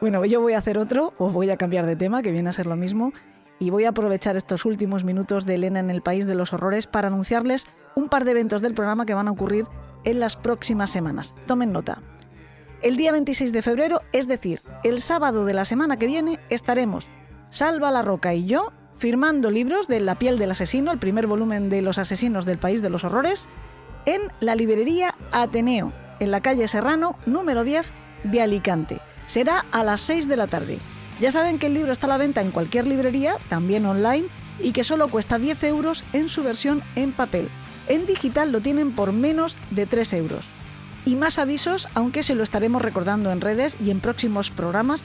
[0.00, 2.52] Bueno, yo voy a hacer otro, o voy a cambiar de tema, que viene a
[2.52, 3.12] ser lo mismo,
[3.60, 6.88] y voy a aprovechar estos últimos minutos de Elena en el País de los Horrores
[6.88, 9.66] para anunciarles un par de eventos del programa que van a ocurrir
[10.02, 11.36] en las próximas semanas.
[11.46, 12.02] Tomen nota.
[12.82, 17.08] El día 26 de febrero, es decir, el sábado de la semana que viene, estaremos
[17.50, 21.68] Salva la Roca y yo firmando libros de La piel del asesino, el primer volumen
[21.68, 23.48] de Los asesinos del país de los horrores,
[24.06, 27.92] en la librería Ateneo, en la calle Serrano, número 10
[28.24, 29.00] de Alicante.
[29.26, 30.78] Será a las 6 de la tarde.
[31.20, 34.28] Ya saben que el libro está a la venta en cualquier librería, también online,
[34.58, 37.48] y que solo cuesta 10 euros en su versión en papel.
[37.88, 40.48] En digital lo tienen por menos de 3 euros.
[41.04, 45.04] Y más avisos, aunque se lo estaremos recordando en redes y en próximos programas,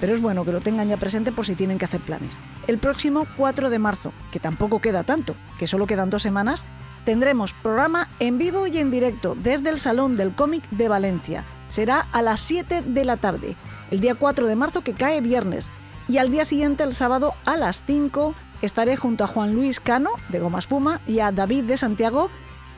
[0.00, 2.38] pero es bueno que lo tengan ya presente por si tienen que hacer planes.
[2.66, 6.66] El próximo 4 de marzo, que tampoco queda tanto, que solo quedan dos semanas,
[7.08, 11.42] tendremos programa en vivo y en directo desde el Salón del Cómic de Valencia.
[11.70, 13.56] Será a las 7 de la tarde,
[13.90, 15.72] el día 4 de marzo que cae viernes.
[16.06, 20.10] Y al día siguiente, el sábado, a las 5, estaré junto a Juan Luis Cano,
[20.28, 22.28] de Goma Espuma, y a David de Santiago,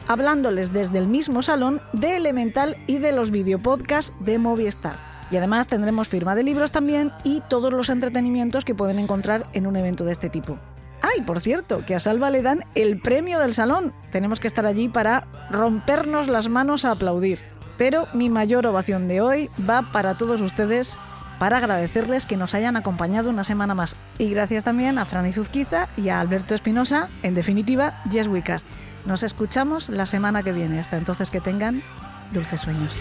[0.07, 5.26] hablándoles desde el mismo salón de Elemental y de los videopodcasts de Movistar.
[5.33, 9.66] Y además tendremos firma de libros también y todos los entretenimientos que pueden encontrar en
[9.66, 10.57] un evento de este tipo.
[11.03, 13.92] Ay, por cierto, que a Salva le dan el premio del salón.
[14.11, 17.40] Tenemos que estar allí para rompernos las manos a aplaudir.
[17.78, 20.98] Pero mi mayor ovación de hoy va para todos ustedes
[21.38, 23.96] para agradecerles que nos hayan acompañado una semana más.
[24.18, 28.66] Y gracias también a Fran Izuzquiza y a Alberto Espinosa, en definitiva, Yes We Cast.
[29.07, 30.78] Nos escuchamos la semana que viene.
[30.78, 31.82] Hasta entonces que tengan
[32.32, 32.94] dulces sueños.